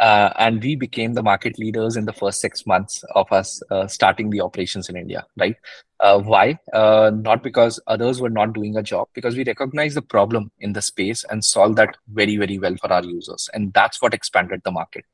uh, 0.00 0.30
and 0.38 0.62
we 0.62 0.74
became 0.74 1.14
the 1.14 1.22
market 1.22 1.58
leaders 1.58 1.96
in 1.96 2.04
the 2.04 2.12
first 2.12 2.40
six 2.40 2.66
months 2.66 3.04
of 3.14 3.30
us 3.32 3.62
uh, 3.70 3.86
starting 3.86 4.30
the 4.30 4.40
operations 4.40 4.88
in 4.88 4.96
India, 4.96 5.24
right? 5.36 5.56
Uh, 6.00 6.18
why? 6.18 6.58
Uh, 6.72 7.10
not 7.14 7.42
because 7.42 7.78
others 7.86 8.20
were 8.20 8.30
not 8.30 8.52
doing 8.52 8.76
a 8.76 8.82
job, 8.82 9.08
because 9.14 9.36
we 9.36 9.44
recognized 9.44 9.96
the 9.96 10.02
problem 10.02 10.50
in 10.60 10.72
the 10.72 10.82
space 10.82 11.24
and 11.30 11.44
solved 11.44 11.76
that 11.76 11.96
very, 12.08 12.36
very 12.36 12.58
well 12.58 12.74
for 12.76 12.92
our 12.92 13.04
users. 13.04 13.48
And 13.52 13.72
that's 13.72 14.00
what 14.00 14.14
expanded 14.14 14.62
the 14.64 14.72
market. 14.72 15.04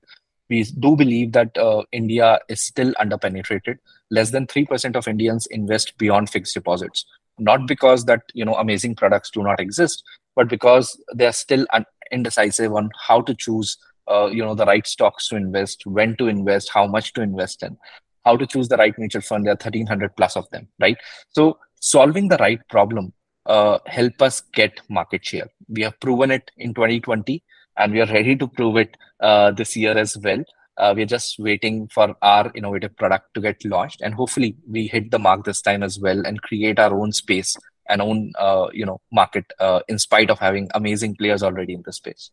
We 0.49 0.65
do 0.65 0.97
believe 0.97 1.33
that 1.33 1.57
uh, 1.59 1.83
India 1.93 2.39
is 2.49 2.65
still 2.65 2.95
underpenetrated. 2.95 3.77
Less 4.11 4.31
than 4.31 4.47
3% 4.47 4.97
of 4.97 5.07
Indians 5.07 5.47
invest 5.51 5.99
beyond 5.99 6.31
fixed 6.31 6.55
deposits. 6.55 7.05
Not 7.39 7.67
because 7.67 8.07
that 8.07 8.23
you 8.33 8.45
know 8.45 8.55
amazing 8.55 8.97
products 8.97 9.31
do 9.31 9.43
not 9.43 9.61
exist, 9.61 10.03
but 10.35 10.49
because 10.49 11.01
they 11.15 11.27
are 11.27 11.33
still 11.33 11.67
un- 11.73 11.85
indecisive 12.11 12.73
on 12.73 12.91
how 13.07 13.21
to 13.21 13.35
choose 13.35 13.77
uh, 14.09 14.27
you 14.27 14.45
know 14.45 14.55
the 14.55 14.67
right 14.67 14.87
stocks 14.87 15.29
to 15.29 15.37
invest 15.37 15.87
when 15.87 16.17
to 16.17 16.29
invest 16.29 16.71
how 16.73 16.87
much 16.87 17.13
to 17.15 17.23
invest 17.23 17.63
in 17.63 17.77
how 18.25 18.37
to 18.37 18.47
choose 18.47 18.69
the 18.69 18.77
right 18.77 18.99
mutual 18.99 19.23
fund. 19.23 19.47
There 19.47 19.53
are 19.53 19.65
1300 19.65 20.17
plus 20.17 20.37
of 20.37 20.49
them 20.51 20.69
right? 20.81 20.97
So 21.31 21.59
solving 21.81 22.29
the 22.29 22.37
right 22.39 22.61
problem 22.69 23.13
uh, 23.47 23.79
help 23.87 24.21
us 24.21 24.43
get 24.53 24.81
market 24.89 25.25
share. 25.25 25.49
We 25.69 25.83
have 25.83 25.99
proven 26.01 26.31
it 26.31 26.51
in 26.59 26.75
2020 26.75 27.43
and 27.79 27.93
we 27.93 28.01
are 28.01 28.13
ready 28.13 28.37
to 28.37 28.47
prove 28.47 28.77
it 28.77 28.97
uh, 29.21 29.53
this 29.53 29.77
year 29.77 29.97
as 29.97 30.17
well. 30.19 30.45
Uh, 30.77 30.93
we're 30.95 31.07
just 31.07 31.39
waiting 31.39 31.89
for 31.89 32.15
our 32.23 32.53
innovative 32.55 32.97
product 32.97 33.35
to 33.35 33.41
get 33.41 33.65
launched 33.65 34.01
and 34.01 34.15
hopefully 34.15 34.57
we 34.69 34.87
hit 34.87 35.11
the 35.11 35.19
mark 35.19 35.45
this 35.45 35.61
time 35.61 35.83
as 35.83 35.99
well 35.99 36.25
and 36.25 36.41
create 36.43 36.79
our 36.79 37.01
own 37.01 37.11
space 37.11 37.57
and 37.89 38.01
own 38.01 38.33
uh, 38.39 38.69
you 38.73 38.87
know 38.87 39.01
market 39.11 39.45
uh, 39.59 39.81
in 39.89 39.99
spite 39.99 40.31
of 40.31 40.39
having 40.39 40.69
amazing 40.75 41.17
players 41.17 41.43
already 41.43 41.75
in 41.75 41.83
the 41.85 41.93
space 41.93 42.31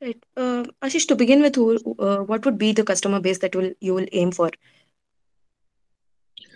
Right. 0.00 0.22
Uh, 0.36 0.64
Ashish, 0.82 1.06
to 1.08 1.16
begin 1.16 1.40
with, 1.40 1.56
who, 1.56 1.78
uh, 1.98 2.18
what 2.18 2.44
would 2.44 2.58
be 2.58 2.72
the 2.72 2.84
customer 2.84 3.20
base 3.20 3.38
that 3.38 3.56
will 3.56 3.72
you 3.80 3.94
will 3.94 4.06
aim 4.12 4.30
for? 4.30 4.50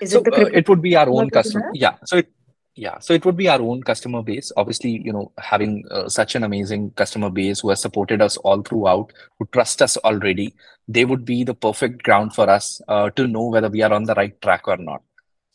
Is 0.00 0.12
so, 0.12 0.18
it 0.18 0.24
the 0.24 0.46
uh, 0.46 0.50
it 0.52 0.68
would 0.68 0.82
be 0.82 0.96
our 0.96 1.08
own 1.08 1.30
customer. 1.30 1.70
Yeah. 1.74 1.94
So 2.04 2.18
it, 2.18 2.28
yeah, 2.76 2.98
so 2.98 3.12
it 3.12 3.24
would 3.26 3.36
be 3.36 3.48
our 3.48 3.60
own 3.60 3.82
customer 3.82 4.22
base. 4.22 4.52
Obviously, 4.56 5.02
you 5.04 5.12
know, 5.12 5.32
having 5.38 5.84
uh, 5.90 6.08
such 6.08 6.34
an 6.34 6.44
amazing 6.44 6.92
customer 6.92 7.28
base 7.28 7.60
who 7.60 7.70
has 7.70 7.80
supported 7.80 8.22
us 8.22 8.36
all 8.38 8.62
throughout, 8.62 9.12
who 9.38 9.46
trust 9.52 9.82
us 9.82 9.96
already, 9.98 10.54
they 10.88 11.04
would 11.04 11.24
be 11.24 11.44
the 11.44 11.54
perfect 11.54 12.02
ground 12.02 12.34
for 12.34 12.48
us 12.48 12.80
uh, 12.88 13.10
to 13.10 13.26
know 13.26 13.48
whether 13.48 13.68
we 13.68 13.82
are 13.82 13.92
on 13.92 14.04
the 14.04 14.14
right 14.14 14.40
track 14.40 14.68
or 14.68 14.76
not. 14.76 15.02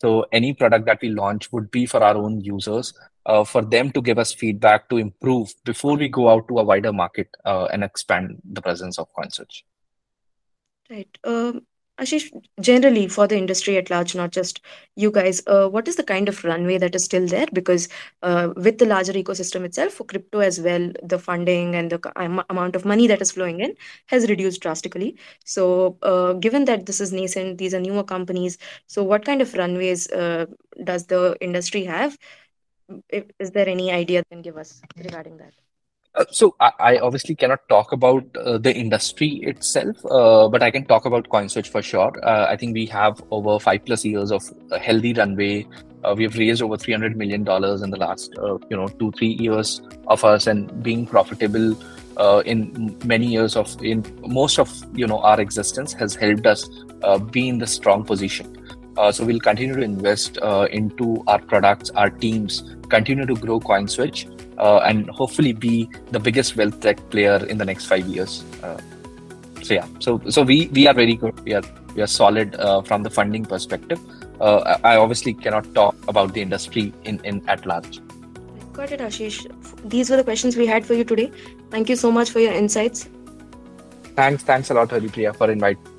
So 0.01 0.25
any 0.31 0.53
product 0.53 0.85
that 0.85 1.01
we 1.01 1.09
launch 1.09 1.51
would 1.51 1.71
be 1.71 1.85
for 1.85 2.03
our 2.03 2.15
own 2.15 2.41
users 2.41 2.93
uh, 3.25 3.43
for 3.43 3.61
them 3.61 3.91
to 3.91 4.01
give 4.01 4.19
us 4.19 4.33
feedback 4.33 4.89
to 4.89 4.97
improve 4.97 5.53
before 5.63 5.97
we 5.97 6.09
go 6.09 6.29
out 6.29 6.47
to 6.49 6.59
a 6.59 6.63
wider 6.63 6.93
market 6.93 7.29
uh, 7.45 7.65
and 7.65 7.83
expand 7.83 8.41
the 8.43 8.61
presence 8.61 8.99
of 8.99 9.07
CoinSwitch. 9.17 9.63
Right. 10.89 11.17
Um, 11.23 11.65
Ashish, 11.97 12.29
generally 12.59 13.07
for 13.07 13.25
the 13.25 13.37
industry 13.37 13.77
at 13.77 13.89
large, 13.89 14.15
not 14.15 14.31
just 14.31 14.59
you 14.97 15.09
guys, 15.11 15.41
uh, 15.47 15.69
what 15.69 15.87
is 15.87 15.95
the 15.95 16.03
kind 16.03 16.27
of 16.27 16.43
runway 16.43 16.77
that 16.77 16.93
is 16.93 17.05
still 17.05 17.25
there? 17.25 17.47
Because 17.53 17.87
uh, 18.21 18.49
with 18.57 18.79
the 18.79 18.85
larger 18.85 19.13
ecosystem 19.13 19.63
itself, 19.63 19.93
for 19.93 20.03
crypto 20.03 20.39
as 20.39 20.59
well, 20.59 20.91
the 21.03 21.17
funding 21.17 21.73
and 21.73 21.89
the 21.89 22.11
am- 22.17 22.43
amount 22.49 22.75
of 22.75 22.83
money 22.83 23.07
that 23.07 23.21
is 23.21 23.31
flowing 23.31 23.61
in 23.61 23.75
has 24.07 24.27
reduced 24.27 24.61
drastically. 24.61 25.17
So, 25.45 25.97
uh, 26.01 26.33
given 26.33 26.65
that 26.65 26.85
this 26.85 26.99
is 26.99 27.13
nascent, 27.13 27.59
these 27.59 27.73
are 27.73 27.79
newer 27.79 28.03
companies. 28.03 28.57
So, 28.87 29.01
what 29.01 29.23
kind 29.23 29.41
of 29.41 29.53
runways 29.53 30.11
uh, 30.11 30.47
does 30.83 31.05
the 31.05 31.37
industry 31.39 31.85
have? 31.85 32.17
is 33.11 33.51
there 33.51 33.67
any 33.67 33.91
idea 33.91 34.19
you 34.19 34.25
can 34.31 34.41
give 34.41 34.57
us 34.57 34.81
regarding 34.97 35.37
that? 35.37 35.53
Uh, 36.15 36.23
so 36.31 36.55
I, 36.61 36.71
I, 36.79 36.97
obviously 36.97 37.35
cannot 37.35 37.67
talk 37.67 37.91
about 37.91 38.23
uh, 38.37 38.57
the 38.57 38.73
industry 38.73 39.41
itself, 39.43 39.97
uh, 40.05 40.47
but 40.47 40.63
I 40.63 40.71
can 40.71 40.85
talk 40.85 41.05
about 41.05 41.27
CoinSwitch 41.27 41.67
for 41.67 41.81
sure. 41.81 42.13
Uh, 42.25 42.47
I 42.49 42.55
think 42.55 42.73
we 42.73 42.85
have 42.85 43.21
over 43.31 43.59
five 43.59 43.83
plus 43.85 44.05
years 44.05 44.31
of 44.31 44.41
a 44.71 44.79
healthy 44.79 45.13
runway. 45.13 45.67
Uh, 46.05 46.13
we 46.15 46.23
have 46.23 46.37
raised 46.37 46.61
over 46.61 46.77
three 46.77 46.93
hundred 46.93 47.17
million 47.17 47.43
dollars 47.43 47.81
in 47.81 47.89
the 47.89 47.97
last, 47.97 48.31
you 48.69 48.77
know, 48.77 48.87
two 48.87 49.11
three 49.11 49.35
years 49.39 49.81
of 50.07 50.23
us, 50.23 50.47
and 50.47 50.81
being 50.81 51.05
profitable 51.05 51.75
in 52.45 52.97
many 53.03 53.27
years 53.27 53.57
of 53.57 53.75
in 53.83 54.05
most 54.25 54.57
of 54.57 54.71
you 54.93 55.07
know 55.07 55.19
our 55.19 55.41
existence 55.41 55.91
has 55.91 56.15
helped 56.15 56.45
us 56.45 56.69
be 57.31 57.49
in 57.49 57.57
the 57.57 57.67
strong 57.67 58.05
position. 58.05 58.55
Uh, 58.97 59.11
so 59.11 59.25
we'll 59.25 59.39
continue 59.39 59.75
to 59.75 59.81
invest 59.81 60.37
uh, 60.41 60.67
into 60.71 61.21
our 61.27 61.39
products, 61.39 61.89
our 61.91 62.09
teams, 62.09 62.75
continue 62.89 63.25
to 63.25 63.35
grow 63.35 63.59
CoinSwitch, 63.59 64.34
uh, 64.57 64.77
and 64.79 65.09
hopefully 65.09 65.53
be 65.53 65.89
the 66.11 66.19
biggest 66.19 66.55
wealth 66.55 66.79
tech 66.81 66.97
player 67.09 67.45
in 67.47 67.57
the 67.57 67.65
next 67.65 67.85
five 67.85 68.05
years. 68.07 68.43
Uh, 68.63 68.77
so 69.61 69.73
yeah, 69.73 69.87
so 69.99 70.21
so 70.29 70.43
we 70.43 70.67
we 70.67 70.87
are 70.87 70.93
very 70.93 71.15
good. 71.15 71.39
We 71.43 71.53
are 71.53 71.63
we 71.95 72.01
are 72.01 72.07
solid 72.07 72.55
uh, 72.55 72.81
from 72.81 73.03
the 73.03 73.09
funding 73.09 73.45
perspective. 73.45 73.99
Uh, 74.39 74.77
I 74.83 74.97
obviously 74.97 75.33
cannot 75.33 75.73
talk 75.73 75.95
about 76.07 76.33
the 76.33 76.41
industry 76.41 76.93
in, 77.03 77.19
in 77.23 77.41
at 77.47 77.65
large. 77.65 77.99
Got 78.73 78.91
it, 78.91 78.99
Ashish. 78.99 79.47
These 79.89 80.09
were 80.09 80.17
the 80.17 80.23
questions 80.23 80.57
we 80.57 80.65
had 80.67 80.85
for 80.85 80.93
you 80.93 81.05
today. 81.05 81.31
Thank 81.71 81.87
you 81.87 81.95
so 81.95 82.11
much 82.11 82.29
for 82.29 82.39
your 82.41 82.51
insights. 82.51 83.07
Thanks, 84.15 84.43
thanks 84.43 84.69
a 84.69 84.73
lot, 84.73 84.89
Haripriya, 84.89 85.35
for 85.35 85.49
inviting 85.49 85.94